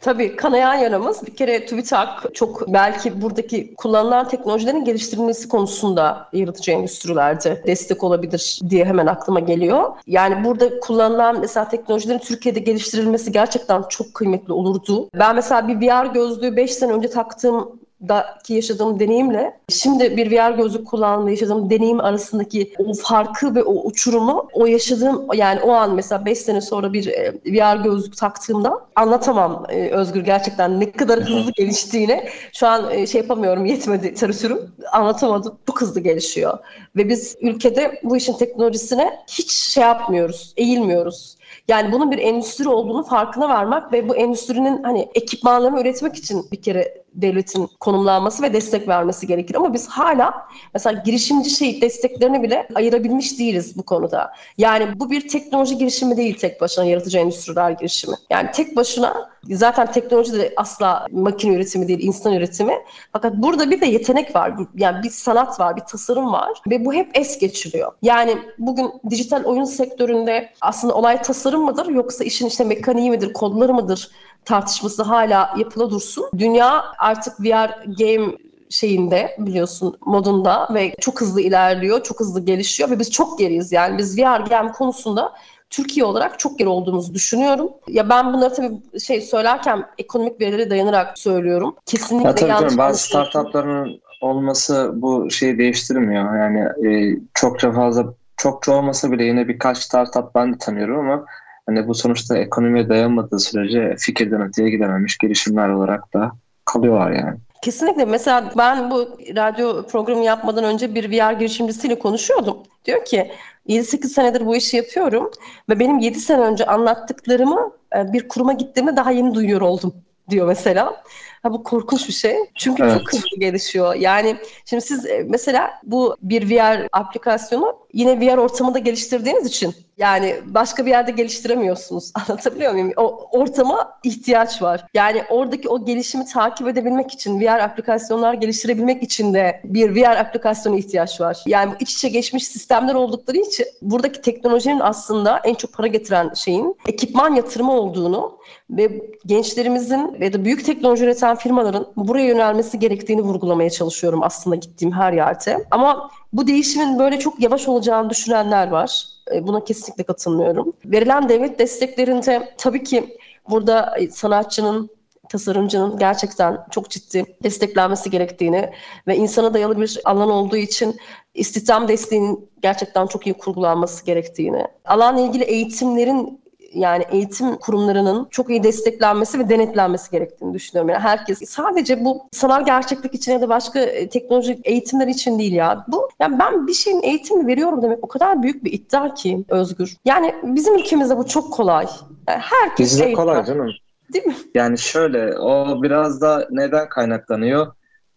Tabii 0.00 0.36
kanayan 0.36 0.74
yaramız 0.74 1.26
bir 1.26 1.36
kere 1.36 1.66
TÜBİTAK 1.66 2.34
çok 2.34 2.68
belki 2.68 3.22
buradaki 3.22 3.74
kullanılan 3.74 4.28
teknolojilerin 4.28 4.84
geliştirilmesi 4.84 5.48
konusunda 5.48 6.28
yaratıcı 6.32 6.70
endüstrilerde 6.70 7.62
destek 7.66 8.04
olabilir 8.04 8.60
diye 8.68 8.84
hemen 8.84 9.06
aklıma 9.06 9.40
geliyor. 9.40 9.92
Yani 10.06 10.44
burada 10.44 10.80
kullanılan 10.80 11.40
mesela 11.40 11.68
teknolojilerin 11.68 12.18
Türkiye'de 12.18 12.60
geliştirilmesi 12.60 13.32
gerçekten 13.32 13.82
çok 13.88 14.14
kıymetli 14.14 14.52
olurdu. 14.52 15.08
Ben 15.14 15.34
mesela 15.34 15.68
bir 15.68 15.76
VR 15.76 16.06
gözlüğü 16.06 16.56
5 16.56 16.74
sene 16.74 16.92
önce 16.92 17.10
taktığım 17.10 17.80
daki 18.08 18.54
yaşadığım 18.54 19.00
deneyimle 19.00 19.58
şimdi 19.68 20.16
bir 20.16 20.32
VR 20.32 20.50
gözlük 20.50 20.86
kullanımda 20.86 21.30
yaşadığım 21.30 21.70
deneyim 21.70 22.00
arasındaki 22.00 22.72
o 22.78 22.92
farkı 22.94 23.54
ve 23.54 23.62
o 23.62 23.86
uçurumu 23.86 24.48
o 24.52 24.66
yaşadığım 24.66 25.26
yani 25.34 25.60
o 25.60 25.72
an 25.72 25.94
mesela 25.94 26.24
5 26.24 26.38
sene 26.38 26.60
sonra 26.60 26.92
bir 26.92 27.06
e, 27.06 27.32
VR 27.46 27.76
gözlük 27.76 28.16
taktığımda 28.16 28.86
anlatamam 28.96 29.66
e, 29.68 29.90
Özgür 29.90 30.24
gerçekten 30.24 30.80
ne 30.80 30.92
kadar 30.92 31.20
hızlı 31.20 31.52
geliştiğini. 31.52 32.28
Şu 32.52 32.66
an 32.66 32.90
e, 32.90 33.06
şey 33.06 33.20
yapamıyorum 33.20 33.64
yetmedi 33.64 34.06
literatürüm 34.06 34.72
anlatamadım. 34.92 35.58
Çok 35.66 35.80
hızlı 35.80 36.00
gelişiyor. 36.00 36.58
Ve 36.96 37.08
biz 37.08 37.36
ülkede 37.40 38.00
bu 38.02 38.16
işin 38.16 38.32
teknolojisine 38.32 39.10
hiç 39.28 39.52
şey 39.52 39.82
yapmıyoruz, 39.84 40.54
eğilmiyoruz. 40.56 41.36
Yani 41.68 41.92
bunun 41.92 42.10
bir 42.10 42.18
endüstri 42.18 42.68
olduğunu 42.68 43.02
farkına 43.02 43.48
varmak 43.48 43.92
ve 43.92 44.08
bu 44.08 44.16
endüstrinin 44.16 44.82
hani 44.82 45.08
ekipmanlarını 45.14 45.80
üretmek 45.80 46.16
için 46.16 46.46
bir 46.52 46.62
kere 46.62 47.00
devletin 47.14 47.68
konumlanması 47.80 48.42
ve 48.42 48.52
destek 48.52 48.88
vermesi 48.88 49.26
gerekir. 49.26 49.54
Ama 49.54 49.74
biz 49.74 49.88
hala 49.88 50.34
mesela 50.74 51.02
girişimci 51.04 51.50
şey 51.50 51.80
desteklerini 51.80 52.42
bile 52.42 52.68
ayırabilmiş 52.74 53.38
değiliz 53.38 53.76
bu 53.76 53.82
konuda. 53.82 54.32
Yani 54.58 55.00
bu 55.00 55.10
bir 55.10 55.28
teknoloji 55.28 55.78
girişimi 55.78 56.16
değil 56.16 56.38
tek 56.38 56.60
başına 56.60 56.84
yaratıcı 56.84 57.18
endüstriler 57.18 57.70
girişimi. 57.70 58.16
Yani 58.30 58.50
tek 58.50 58.76
başına 58.76 59.30
zaten 59.50 59.92
teknoloji 59.92 60.32
de 60.32 60.52
asla 60.56 61.06
makine 61.10 61.54
üretimi 61.56 61.88
değil 61.88 62.00
insan 62.02 62.32
üretimi. 62.32 62.74
Fakat 63.12 63.34
burada 63.36 63.70
bir 63.70 63.80
de 63.80 63.86
yetenek 63.86 64.36
var. 64.36 64.52
Yani 64.74 65.02
bir 65.02 65.10
sanat 65.10 65.60
var, 65.60 65.76
bir 65.76 65.80
tasarım 65.82 66.32
var 66.32 66.62
ve 66.70 66.84
bu 66.84 66.94
hep 66.94 67.10
es 67.14 67.38
geçiliyor. 67.38 67.92
Yani 68.02 68.38
bugün 68.58 68.92
dijital 69.10 69.44
oyun 69.44 69.64
sektöründe 69.64 70.50
aslında 70.60 70.94
olay 70.94 71.22
tasarım 71.22 71.39
mıdır 71.48 71.86
yoksa 71.86 72.24
işin 72.24 72.46
işte 72.46 72.64
mekaniği 72.64 73.10
midir, 73.10 73.32
kodları 73.32 73.74
mıdır? 73.74 74.10
tartışması 74.44 75.02
hala 75.02 75.54
yapıla 75.58 75.90
dursun. 75.90 76.24
Dünya 76.38 76.84
artık 76.98 77.40
VR 77.40 77.84
game 77.98 78.32
şeyinde 78.70 79.36
biliyorsun 79.38 79.96
modunda 80.06 80.68
ve 80.74 80.94
çok 81.00 81.20
hızlı 81.20 81.40
ilerliyor, 81.40 82.02
çok 82.02 82.20
hızlı 82.20 82.40
gelişiyor 82.40 82.90
ve 82.90 82.98
biz 82.98 83.10
çok 83.10 83.38
geriyiz. 83.38 83.72
Yani 83.72 83.98
biz 83.98 84.18
VR 84.18 84.40
game 84.40 84.72
konusunda 84.72 85.32
Türkiye 85.70 86.06
olarak 86.06 86.38
çok 86.38 86.58
geri 86.58 86.68
olduğumuzu 86.68 87.14
düşünüyorum. 87.14 87.70
Ya 87.88 88.08
ben 88.08 88.32
bunları 88.32 88.54
tabii 88.54 89.00
şey 89.00 89.20
söylerken 89.20 89.84
ekonomik 89.98 90.40
verilere 90.40 90.70
dayanarak 90.70 91.18
söylüyorum. 91.18 91.76
Kesinlikle 91.86 92.28
ya 92.28 92.34
tabii 92.34 92.50
yanlış. 92.50 92.78
Bazı 92.78 93.02
startupların 93.02 94.00
olması 94.20 94.90
bu 94.94 95.30
şeyi 95.30 95.58
değiştirmiyor. 95.58 96.36
Yani 96.38 96.88
e, 96.88 97.18
çokça 97.34 97.72
fazla 97.72 98.14
çokça 98.42 98.72
olmasa 98.72 99.12
bile 99.12 99.24
yine 99.24 99.48
birkaç 99.48 99.78
startup 99.78 100.34
ben 100.34 100.54
de 100.54 100.58
tanıyorum 100.58 100.98
ama 100.98 101.26
Hani 101.70 101.88
bu 101.88 101.94
sonuçta 101.94 102.38
ekonomiye 102.38 102.88
dayanmadığı 102.88 103.38
sürece 103.38 103.96
fikirden 103.98 104.42
öteye 104.42 104.70
gidememiş 104.70 105.18
girişimler 105.18 105.68
olarak 105.68 106.14
da 106.14 106.32
kalıyorlar 106.64 107.10
yani. 107.10 107.38
Kesinlikle. 107.62 108.04
Mesela 108.04 108.52
ben 108.58 108.90
bu 108.90 109.18
radyo 109.36 109.86
programı 109.86 110.24
yapmadan 110.24 110.64
önce 110.64 110.94
bir 110.94 111.10
VR 111.10 111.32
girişimcisiyle 111.32 111.98
konuşuyordum. 111.98 112.56
Diyor 112.84 113.04
ki 113.04 113.30
7-8 113.68 114.06
senedir 114.06 114.46
bu 114.46 114.56
işi 114.56 114.76
yapıyorum 114.76 115.30
ve 115.68 115.78
benim 115.78 115.98
7 115.98 116.20
sene 116.20 116.40
önce 116.40 116.66
anlattıklarımı 116.66 117.72
e, 117.96 118.12
bir 118.12 118.28
kuruma 118.28 118.52
gittiğimde 118.52 118.96
daha 118.96 119.10
yeni 119.10 119.34
duyuyor 119.34 119.60
oldum 119.60 119.94
diyor 120.30 120.46
mesela. 120.46 121.02
Ha, 121.42 121.52
bu 121.52 121.62
korkunç 121.62 122.08
bir 122.08 122.12
şey. 122.12 122.36
Çünkü 122.54 122.82
evet. 122.82 122.98
çok 122.98 123.12
hızlı 123.12 123.38
gelişiyor. 123.38 123.94
Yani 123.94 124.36
şimdi 124.64 124.82
siz 124.82 125.06
e, 125.06 125.26
mesela 125.28 125.70
bu 125.82 126.16
bir 126.22 126.50
VR 126.50 126.88
aplikasyonu 126.92 127.78
yine 127.92 128.20
VR 128.20 128.38
ortamında 128.38 128.78
geliştirdiğiniz 128.78 129.46
için 129.46 129.74
yani 129.98 130.36
başka 130.46 130.86
bir 130.86 130.90
yerde 130.90 131.10
geliştiremiyorsunuz. 131.10 132.12
Anlatabiliyor 132.28 132.72
muyum? 132.72 132.92
O 132.96 133.28
ortama 133.32 133.98
ihtiyaç 134.04 134.62
var. 134.62 134.86
Yani 134.94 135.22
oradaki 135.30 135.68
o 135.68 135.84
gelişimi 135.84 136.26
takip 136.26 136.68
edebilmek 136.68 137.12
için, 137.12 137.40
VR 137.40 137.58
aplikasyonlar 137.58 138.34
geliştirebilmek 138.34 139.02
için 139.02 139.34
de 139.34 139.60
bir 139.64 139.96
VR 139.96 140.16
aplikasyona 140.16 140.76
ihtiyaç 140.76 141.20
var. 141.20 141.42
Yani 141.46 141.72
iç 141.80 141.94
içe 141.94 142.08
geçmiş 142.08 142.46
sistemler 142.46 142.94
oldukları 142.94 143.38
için 143.38 143.66
buradaki 143.82 144.20
teknolojinin 144.20 144.80
aslında 144.80 145.40
en 145.44 145.54
çok 145.54 145.72
para 145.72 145.86
getiren 145.86 146.34
şeyin 146.34 146.76
ekipman 146.88 147.34
yatırımı 147.34 147.72
olduğunu 147.72 148.40
ve 148.70 149.02
gençlerimizin 149.26 150.20
ve 150.20 150.32
de 150.32 150.44
büyük 150.44 150.64
teknoloji 150.64 151.04
üreten 151.04 151.29
firmaların 151.36 151.86
buraya 151.96 152.26
yönelmesi 152.26 152.78
gerektiğini 152.78 153.22
vurgulamaya 153.22 153.70
çalışıyorum 153.70 154.22
aslında 154.22 154.56
gittiğim 154.56 154.94
her 154.94 155.12
yerde. 155.12 155.64
Ama 155.70 156.10
bu 156.32 156.46
değişimin 156.46 156.98
böyle 156.98 157.18
çok 157.18 157.40
yavaş 157.40 157.68
olacağını 157.68 158.10
düşünenler 158.10 158.68
var. 158.68 159.04
E, 159.34 159.46
buna 159.46 159.64
kesinlikle 159.64 160.04
katılmıyorum. 160.04 160.72
Verilen 160.84 161.28
devlet 161.28 161.58
desteklerinde 161.58 162.54
tabii 162.58 162.84
ki 162.84 163.16
burada 163.50 163.96
sanatçının 164.10 164.90
tasarımcının 165.30 165.98
gerçekten 165.98 166.58
çok 166.70 166.90
ciddi 166.90 167.24
desteklenmesi 167.42 168.10
gerektiğini 168.10 168.70
ve 169.06 169.16
insana 169.16 169.54
dayalı 169.54 169.80
bir 169.80 170.00
alan 170.04 170.30
olduğu 170.30 170.56
için 170.56 170.96
istihdam 171.34 171.88
desteğinin 171.88 172.50
gerçekten 172.62 173.06
çok 173.06 173.26
iyi 173.26 173.34
kurgulanması 173.34 174.04
gerektiğini, 174.04 174.64
alanla 174.84 175.20
ilgili 175.20 175.44
eğitimlerin 175.44 176.39
yani 176.74 177.04
eğitim 177.10 177.56
kurumlarının 177.56 178.28
çok 178.30 178.50
iyi 178.50 178.62
desteklenmesi 178.62 179.38
ve 179.38 179.48
denetlenmesi 179.48 180.10
gerektiğini 180.10 180.54
düşünüyorum. 180.54 180.88
Yani 180.88 181.00
herkes 181.02 181.38
sadece 181.50 182.04
bu 182.04 182.22
sanal 182.32 182.64
gerçeklik 182.64 183.14
için 183.14 183.32
ya 183.32 183.40
da 183.40 183.48
başka 183.48 183.80
e, 183.80 184.08
teknolojik 184.08 184.66
eğitimler 184.66 185.06
için 185.06 185.38
değil 185.38 185.52
ya. 185.52 185.84
Bu 185.88 186.08
yani 186.20 186.38
ben 186.38 186.66
bir 186.66 186.74
şeyin 186.74 187.02
eğitimi 187.02 187.46
veriyorum 187.46 187.82
demek 187.82 188.04
o 188.04 188.08
kadar 188.08 188.42
büyük 188.42 188.64
bir 188.64 188.72
iddia 188.72 189.14
ki 189.14 189.44
Özgür. 189.48 189.96
Yani 190.04 190.34
bizim 190.42 190.78
ülkemizde 190.78 191.16
bu 191.16 191.26
çok 191.26 191.52
kolay. 191.52 191.86
Yani 192.28 192.40
herkes 192.40 192.92
Bizde 192.92 193.12
kolay 193.12 193.44
canım. 193.44 193.70
Değil 194.12 194.26
mi? 194.26 194.34
Yani 194.54 194.78
şöyle 194.78 195.38
o 195.38 195.82
biraz 195.82 196.20
da 196.20 196.48
neden 196.50 196.88
kaynaklanıyor? 196.88 197.66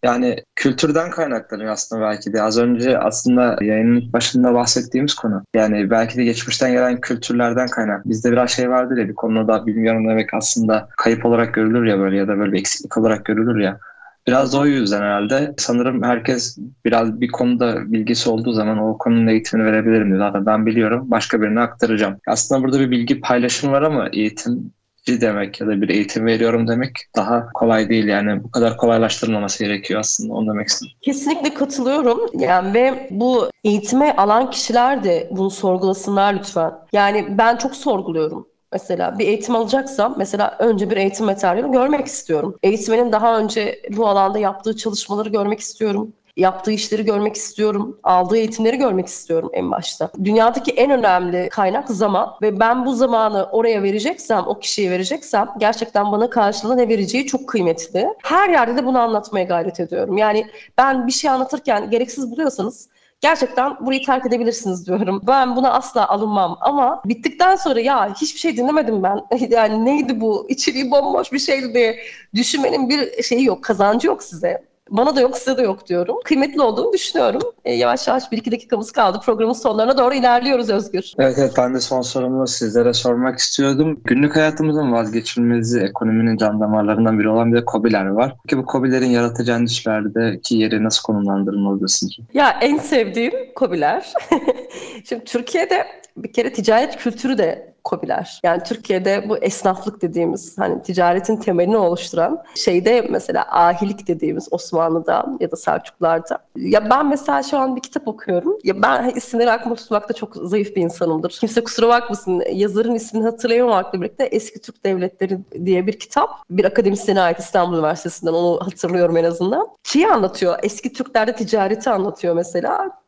Yani 0.04 0.36
kültürden 0.56 1.10
kaynaklanıyor 1.10 1.72
aslında 1.72 2.02
belki 2.02 2.32
de. 2.32 2.42
Az 2.42 2.58
önce 2.58 2.98
aslında 2.98 3.56
yayının 3.60 4.12
başında 4.12 4.54
bahsettiğimiz 4.54 5.14
konu. 5.14 5.42
Yani 5.54 5.90
belki 5.90 6.16
de 6.16 6.24
geçmişten 6.24 6.72
gelen 6.72 7.00
kültürlerden 7.00 7.66
kaynak. 7.66 8.08
Bizde 8.08 8.32
biraz 8.32 8.50
şey 8.50 8.70
vardır 8.70 8.96
ya 8.96 9.08
bir 9.08 9.14
konuda 9.14 9.66
bilmiyorum 9.66 10.08
demek 10.08 10.34
aslında 10.34 10.88
kayıp 10.96 11.26
olarak 11.26 11.54
görülür 11.54 11.84
ya 11.86 11.98
böyle 11.98 12.16
ya 12.16 12.28
da 12.28 12.38
böyle 12.38 12.52
bir 12.52 12.58
eksiklik 12.58 12.98
olarak 12.98 13.24
görülür 13.24 13.60
ya. 13.60 13.78
Biraz 14.26 14.52
da 14.52 14.58
o 14.58 14.66
yüzden 14.66 15.00
herhalde. 15.00 15.54
Sanırım 15.58 16.02
herkes 16.02 16.58
biraz 16.84 17.20
bir 17.20 17.28
konuda 17.28 17.92
bilgisi 17.92 18.30
olduğu 18.30 18.52
zaman 18.52 18.78
o 18.78 18.98
konunun 18.98 19.26
eğitimini 19.26 19.66
verebilirim 19.66 20.08
diyor. 20.08 20.18
Zaten 20.18 20.46
ben 20.46 20.66
biliyorum. 20.66 21.10
Başka 21.10 21.42
birine 21.42 21.60
aktaracağım. 21.60 22.16
Aslında 22.26 22.62
burada 22.62 22.80
bir 22.80 22.90
bilgi 22.90 23.20
paylaşımı 23.20 23.72
var 23.72 23.82
ama 23.82 24.08
eğitim 24.12 24.72
demek 25.06 25.60
ya 25.60 25.66
da 25.66 25.82
bir 25.82 25.88
eğitim 25.88 26.26
veriyorum 26.26 26.68
demek 26.68 26.92
daha 27.16 27.48
kolay 27.54 27.88
değil 27.88 28.06
yani 28.06 28.44
bu 28.44 28.50
kadar 28.50 28.76
kolaylaştırılmaması 28.76 29.64
gerekiyor 29.64 30.00
aslında 30.00 30.34
onu 30.34 30.48
demek 30.48 30.68
istedim. 30.68 30.92
Kesinlikle 31.02 31.54
katılıyorum 31.54 32.20
yani 32.38 32.74
ve 32.74 33.08
bu 33.10 33.50
eğitime 33.64 34.16
alan 34.16 34.50
kişiler 34.50 35.04
de 35.04 35.28
bunu 35.30 35.50
sorgulasınlar 35.50 36.34
lütfen. 36.34 36.72
Yani 36.92 37.38
ben 37.38 37.56
çok 37.56 37.76
sorguluyorum. 37.76 38.48
Mesela 38.72 39.18
bir 39.18 39.26
eğitim 39.26 39.56
alacaksam 39.56 40.14
mesela 40.18 40.56
önce 40.58 40.90
bir 40.90 40.96
eğitim 40.96 41.26
materyali 41.26 41.72
görmek 41.72 42.06
istiyorum. 42.06 42.58
Eğitmenin 42.62 43.12
daha 43.12 43.38
önce 43.38 43.82
bu 43.96 44.06
alanda 44.08 44.38
yaptığı 44.38 44.76
çalışmaları 44.76 45.28
görmek 45.28 45.60
istiyorum 45.60 46.12
yaptığı 46.36 46.70
işleri 46.72 47.04
görmek 47.04 47.36
istiyorum. 47.36 47.98
Aldığı 48.02 48.36
eğitimleri 48.36 48.76
görmek 48.76 49.06
istiyorum 49.06 49.50
en 49.52 49.70
başta. 49.70 50.10
Dünyadaki 50.24 50.70
en 50.70 50.90
önemli 50.90 51.48
kaynak 51.48 51.88
zaman 51.88 52.30
ve 52.42 52.60
ben 52.60 52.86
bu 52.86 52.94
zamanı 52.94 53.48
oraya 53.52 53.82
vereceksem, 53.82 54.44
o 54.46 54.58
kişiye 54.58 54.90
vereceksem 54.90 55.48
gerçekten 55.58 56.12
bana 56.12 56.30
karşılığında 56.30 56.74
ne 56.74 56.88
vereceği 56.88 57.26
çok 57.26 57.48
kıymetli. 57.48 58.08
Her 58.22 58.50
yerde 58.50 58.76
de 58.76 58.86
bunu 58.86 58.98
anlatmaya 58.98 59.44
gayret 59.44 59.80
ediyorum. 59.80 60.16
Yani 60.16 60.46
ben 60.78 61.06
bir 61.06 61.12
şey 61.12 61.30
anlatırken 61.30 61.90
gereksiz 61.90 62.30
buluyorsanız 62.30 62.88
gerçekten 63.20 63.86
burayı 63.86 64.04
terk 64.04 64.26
edebilirsiniz 64.26 64.86
diyorum. 64.86 65.22
Ben 65.26 65.56
buna 65.56 65.72
asla 65.72 66.08
alınmam 66.08 66.58
ama 66.60 67.02
bittikten 67.04 67.56
sonra 67.56 67.80
ya 67.80 68.14
hiçbir 68.14 68.40
şey 68.40 68.56
dinlemedim 68.56 69.02
ben. 69.02 69.20
Yani 69.50 69.84
neydi 69.84 70.20
bu? 70.20 70.46
İçeriği 70.48 70.90
bomboş 70.90 71.32
bir 71.32 71.38
şeydi 71.38 71.74
diye 71.74 71.96
düşünmenin 72.34 72.88
bir 72.88 73.22
şeyi 73.22 73.44
yok, 73.44 73.64
kazancı 73.64 74.06
yok 74.06 74.22
size. 74.22 74.73
Bana 74.90 75.16
da 75.16 75.20
yok 75.20 75.38
size 75.38 75.56
de 75.56 75.62
yok 75.62 75.88
diyorum. 75.88 76.16
Kıymetli 76.24 76.62
olduğunu 76.62 76.92
düşünüyorum. 76.92 77.42
E, 77.64 77.72
yavaş 77.72 78.08
yavaş 78.08 78.32
bir 78.32 78.38
iki 78.38 78.52
dakikamız 78.52 78.92
kaldı. 78.92 79.20
Programın 79.24 79.52
sonlarına 79.52 79.98
doğru 79.98 80.14
ilerliyoruz 80.14 80.70
Özgür. 80.70 81.12
Evet 81.18 81.38
evet 81.38 81.52
ben 81.58 81.74
de 81.74 81.80
son 81.80 82.02
sorumu 82.02 82.46
sizlere 82.46 82.92
sormak 82.92 83.38
istiyordum. 83.38 84.00
Günlük 84.04 84.36
hayatımızın 84.36 84.92
vazgeçilmezi 84.92 85.80
ekonominin 85.80 86.36
can 86.36 86.60
damarlarından 86.60 87.18
biri 87.18 87.28
olan 87.28 87.52
bir 87.52 87.60
de 87.60 87.64
kobiler 87.64 88.06
var. 88.06 88.34
Peki 88.44 88.58
bu 88.58 88.66
kobilerin 88.66 89.10
yaratıcı 89.10 89.52
endüstrilerdeki 89.52 90.56
yeri 90.56 90.84
nasıl 90.84 91.02
konumlandırılmalı 91.02 91.88
sizce? 91.88 92.22
Ya 92.34 92.58
en 92.60 92.78
sevdiğim 92.78 93.32
kobiler. 93.54 94.12
Şimdi 95.04 95.24
Türkiye'de 95.24 95.86
bir 96.16 96.32
kere 96.32 96.52
ticaret 96.52 96.96
kültürü 96.96 97.38
de 97.38 97.74
kobiler. 97.84 98.40
Yani 98.42 98.62
Türkiye'de 98.62 99.28
bu 99.28 99.38
esnaflık 99.38 100.02
dediğimiz 100.02 100.58
hani 100.58 100.82
ticaretin 100.82 101.36
temelini 101.36 101.76
oluşturan 101.76 102.42
şeyde 102.54 103.06
mesela 103.10 103.46
ahilik 103.50 104.08
dediğimiz 104.08 104.48
Osmanlı'da 104.50 105.26
ya 105.40 105.50
da 105.50 105.56
Selçuklar'da. 105.56 106.38
Ya 106.56 106.90
ben 106.90 107.06
mesela 107.08 107.42
şu 107.42 107.58
an 107.58 107.76
bir 107.76 107.80
kitap 107.80 108.08
okuyorum. 108.08 108.58
Ya 108.64 108.82
ben 108.82 109.12
isimleri 109.16 109.50
aklıma 109.50 109.76
tutmakta 109.76 110.14
çok 110.14 110.36
zayıf 110.36 110.76
bir 110.76 110.82
insanımdır. 110.82 111.30
Kimse 111.40 111.64
kusura 111.64 111.88
bakmasın. 111.88 112.42
Yazarın 112.52 112.94
ismini 112.94 113.24
hatırlayamamakla 113.24 114.00
birlikte 114.00 114.24
Eski 114.24 114.60
Türk 114.60 114.84
Devletleri 114.84 115.38
diye 115.64 115.86
bir 115.86 115.98
kitap. 115.98 116.30
Bir 116.50 116.64
akademisyene 116.64 117.20
ait 117.20 117.38
İstanbul 117.38 117.74
Üniversitesi'nden 117.74 118.32
onu 118.32 118.60
hatırlıyorum 118.60 119.16
en 119.16 119.24
azından. 119.24 119.68
Şeyi 119.82 120.08
anlatıyor. 120.08 120.58
Eski 120.62 120.92
Türklerde 120.92 121.32
ticareti 121.32 121.90
anlatıyor 121.90 122.34
mesela 122.34 123.03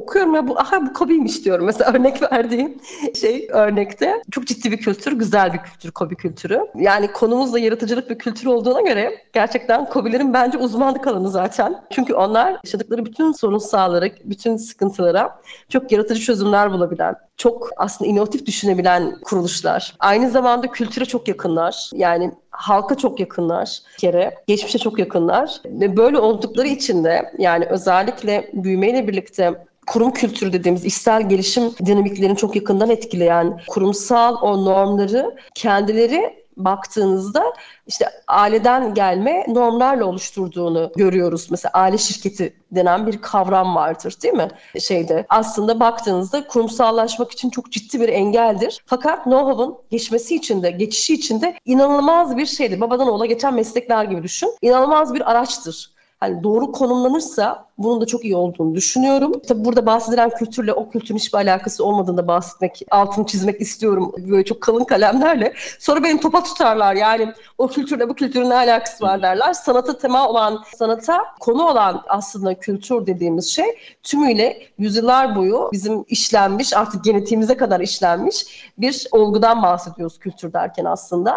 okuyorum 0.00 0.34
ya 0.34 0.48
bu 0.48 0.58
aha 0.58 0.86
bu 0.86 0.92
Kobi'ymiş 0.92 1.44
diyorum 1.44 1.66
mesela 1.66 1.92
örnek 1.94 2.32
verdiğim 2.32 2.78
şey 3.20 3.48
örnekte. 3.52 4.22
Çok 4.30 4.46
ciddi 4.46 4.70
bir 4.70 4.76
kültür, 4.76 5.12
güzel 5.12 5.52
bir 5.52 5.58
kültür 5.58 5.90
Kobi 5.90 6.16
kültürü. 6.16 6.60
Yani 6.74 7.12
konumuz 7.12 7.52
da 7.52 7.58
yaratıcılık 7.58 8.10
bir 8.10 8.18
kültür 8.18 8.46
olduğuna 8.46 8.80
göre 8.80 9.14
gerçekten 9.32 9.88
Kobilerin 9.88 10.34
bence 10.34 10.58
uzmanlık 10.58 11.06
alanı 11.06 11.30
zaten. 11.30 11.82
Çünkü 11.90 12.14
onlar 12.14 12.56
yaşadıkları 12.64 13.06
bütün 13.06 13.32
sorunsallara, 13.32 14.06
bütün 14.24 14.56
sıkıntılara 14.56 15.40
çok 15.68 15.92
yaratıcı 15.92 16.20
çözümler 16.20 16.72
bulabilen, 16.72 17.16
çok 17.36 17.70
aslında 17.76 18.10
inovatif 18.10 18.46
düşünebilen 18.46 19.20
kuruluşlar. 19.24 19.94
Aynı 19.98 20.30
zamanda 20.30 20.66
kültüre 20.66 21.04
çok 21.04 21.28
yakınlar. 21.28 21.90
Yani 21.94 22.32
halka 22.50 22.94
çok 22.94 23.20
yakınlar 23.20 23.78
bir 23.92 23.98
kere. 23.98 24.34
Geçmişe 24.46 24.78
çok 24.78 24.98
yakınlar. 24.98 25.60
Ve 25.64 25.96
böyle 25.96 26.18
oldukları 26.18 26.68
için 26.68 27.04
de 27.04 27.32
yani 27.38 27.66
özellikle 27.66 28.50
büyümeyle 28.52 29.08
birlikte 29.08 29.64
kurum 29.86 30.10
kültürü 30.10 30.52
dediğimiz 30.52 30.84
işsel 30.84 31.28
gelişim 31.28 31.72
dinamiklerini 31.86 32.36
çok 32.36 32.56
yakından 32.56 32.90
etkileyen 32.90 33.60
kurumsal 33.68 34.36
o 34.42 34.64
normları 34.64 35.36
kendileri 35.54 36.40
baktığınızda 36.64 37.54
işte 37.86 38.10
aileden 38.28 38.94
gelme 38.94 39.44
normlarla 39.48 40.04
oluşturduğunu 40.04 40.92
görüyoruz. 40.96 41.48
Mesela 41.50 41.72
aile 41.72 41.98
şirketi 41.98 42.56
denen 42.72 43.06
bir 43.06 43.20
kavram 43.22 43.74
vardır 43.74 44.16
değil 44.22 44.34
mi? 44.34 44.48
Şeyde 44.80 45.26
aslında 45.28 45.80
baktığınızda 45.80 46.46
kurumsallaşmak 46.46 47.32
için 47.32 47.50
çok 47.50 47.72
ciddi 47.72 48.00
bir 48.00 48.08
engeldir. 48.08 48.82
Fakat 48.86 49.24
know-how'ın 49.24 49.78
geçmesi 49.90 50.36
için 50.36 50.62
de 50.62 50.70
geçişi 50.70 51.14
için 51.14 51.40
de 51.40 51.58
inanılmaz 51.64 52.36
bir 52.36 52.46
şeydir. 52.46 52.80
Babadan 52.80 53.08
oğula 53.08 53.26
geçen 53.26 53.54
meslekler 53.54 54.04
gibi 54.04 54.22
düşün. 54.22 54.54
İnanılmaz 54.62 55.14
bir 55.14 55.30
araçtır 55.30 55.90
hani 56.20 56.42
doğru 56.42 56.72
konumlanırsa 56.72 57.70
bunun 57.78 58.00
da 58.00 58.06
çok 58.06 58.24
iyi 58.24 58.36
olduğunu 58.36 58.74
düşünüyorum. 58.74 59.32
Tabii 59.48 59.64
burada 59.64 59.86
bahsedilen 59.86 60.30
kültürle 60.30 60.72
o 60.72 60.90
kültürün 60.90 61.18
hiçbir 61.18 61.38
alakası 61.38 61.84
olmadığını 61.84 62.28
bahsetmek, 62.28 62.82
altını 62.90 63.26
çizmek 63.26 63.60
istiyorum 63.60 64.12
böyle 64.30 64.44
çok 64.44 64.60
kalın 64.60 64.84
kalemlerle. 64.84 65.54
Sonra 65.78 66.02
benim 66.04 66.20
topa 66.20 66.42
tutarlar 66.42 66.94
yani 66.94 67.32
o 67.58 67.68
kültürle 67.68 68.08
bu 68.08 68.14
kültürün 68.14 68.50
ne 68.50 68.54
alakası 68.54 69.04
var 69.04 69.22
derler. 69.22 69.52
Sanata 69.52 69.98
tema 69.98 70.28
olan, 70.28 70.64
sanata 70.76 71.24
konu 71.40 71.68
olan 71.68 72.02
aslında 72.08 72.54
kültür 72.54 73.06
dediğimiz 73.06 73.46
şey 73.48 73.78
tümüyle 74.02 74.62
yüzyıllar 74.78 75.36
boyu 75.36 75.68
bizim 75.72 76.04
işlenmiş, 76.08 76.76
artık 76.76 77.04
genetiğimize 77.04 77.56
kadar 77.56 77.80
işlenmiş 77.80 78.70
bir 78.78 79.06
olgudan 79.12 79.62
bahsediyoruz 79.62 80.18
kültür 80.18 80.52
derken 80.52 80.84
aslında. 80.84 81.34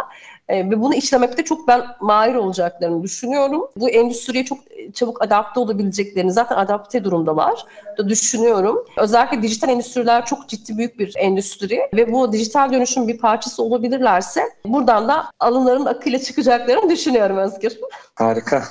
E, 0.49 0.69
ve 0.69 0.81
bunu 0.81 0.95
işlemekte 0.95 1.43
çok 1.43 1.67
ben 1.67 1.81
mahir 2.01 2.35
olacaklarını 2.35 3.03
düşünüyorum. 3.03 3.67
Bu 3.77 3.89
endüstriye 3.89 4.45
çok 4.45 4.57
çabuk 4.93 5.21
adapte 5.21 5.59
olabileceklerini 5.59 6.31
zaten 6.31 6.55
adapte 6.55 7.03
durumdalar 7.03 7.65
da 7.97 8.09
düşünüyorum. 8.09 8.85
Özellikle 8.97 9.41
dijital 9.41 9.69
endüstriler 9.69 10.25
çok 10.25 10.49
ciddi 10.49 10.77
büyük 10.77 10.99
bir 10.99 11.13
endüstri 11.17 11.79
ve 11.93 12.13
bu 12.13 12.31
dijital 12.31 12.73
dönüşüm 12.73 13.07
bir 13.07 13.17
parçası 13.17 13.63
olabilirlerse 13.63 14.43
buradan 14.65 15.07
da 15.07 15.25
alınların 15.39 15.85
akıyla 15.85 16.19
çıkacaklarını 16.19 16.89
düşünüyorum 16.89 17.37
Özgür. 17.37 17.77
Harika. 18.15 18.63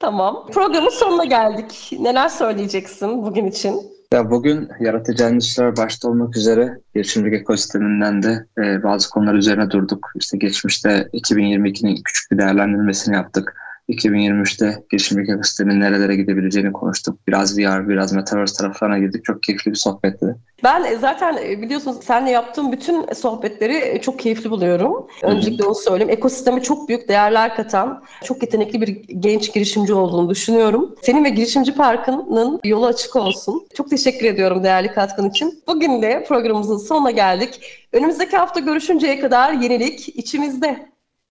Tamam. 0.00 0.46
Programın 0.52 0.90
sonuna 0.90 1.24
geldik. 1.24 1.90
Neler 2.00 2.28
söyleyeceksin 2.28 3.26
bugün 3.26 3.46
için? 3.46 3.97
Ya 4.12 4.30
bugün 4.30 4.68
yaratıcı 4.80 5.24
endüstriler 5.24 5.76
başta 5.76 6.08
olmak 6.08 6.36
üzere 6.36 6.80
girişimcilik 6.94 7.40
ekosisteminden 7.40 8.22
de 8.22 8.46
e, 8.58 8.82
bazı 8.82 9.10
konular 9.10 9.34
üzerine 9.34 9.70
durduk. 9.70 10.12
İşte 10.14 10.38
geçmişte 10.38 11.08
2022'nin 11.12 12.02
küçük 12.02 12.30
bir 12.30 12.38
değerlendirmesini 12.38 13.14
yaptık 13.14 13.54
2023'te 13.88 14.84
girişimcilik 14.90 15.30
ekosistemin 15.30 15.80
nerelere 15.80 16.16
gidebileceğini 16.16 16.72
konuştuk. 16.72 17.18
Biraz 17.28 17.58
VR, 17.58 17.88
biraz 17.88 18.12
Metaverse 18.12 18.54
taraflarına 18.54 18.98
girdik. 18.98 19.24
Çok 19.24 19.42
keyifli 19.42 19.70
bir 19.70 19.76
sohbetti. 19.76 20.36
Ben 20.64 20.84
e, 20.84 20.96
zaten 20.96 21.36
e, 21.36 21.62
biliyorsunuz 21.62 21.96
seninle 22.02 22.30
yaptığım 22.30 22.72
bütün 22.72 23.12
sohbetleri 23.12 23.76
e, 23.76 24.00
çok 24.00 24.18
keyifli 24.18 24.50
buluyorum. 24.50 25.06
Öncelikle 25.22 25.64
onu 25.64 25.74
söyleyeyim. 25.74 26.10
Ekosisteme 26.10 26.62
çok 26.62 26.88
büyük 26.88 27.08
değerler 27.08 27.56
katan, 27.56 28.04
çok 28.24 28.42
yetenekli 28.42 28.80
bir 28.80 28.88
genç 29.20 29.54
girişimci 29.54 29.94
olduğunu 29.94 30.30
düşünüyorum. 30.30 30.94
Senin 31.02 31.24
ve 31.24 31.28
Girişimci 31.28 31.74
Parkı'nın 31.74 32.60
yolu 32.64 32.86
açık 32.86 33.16
olsun. 33.16 33.66
Çok 33.74 33.90
teşekkür 33.90 34.26
ediyorum 34.26 34.64
değerli 34.64 34.88
katkın 34.88 35.30
için. 35.30 35.62
Bugün 35.66 36.02
de 36.02 36.24
programımızın 36.28 36.78
sonuna 36.78 37.10
geldik. 37.10 37.60
Önümüzdeki 37.92 38.36
hafta 38.36 38.60
görüşünceye 38.60 39.20
kadar 39.20 39.52
yenilik 39.52 40.08
içimizde. 40.08 40.88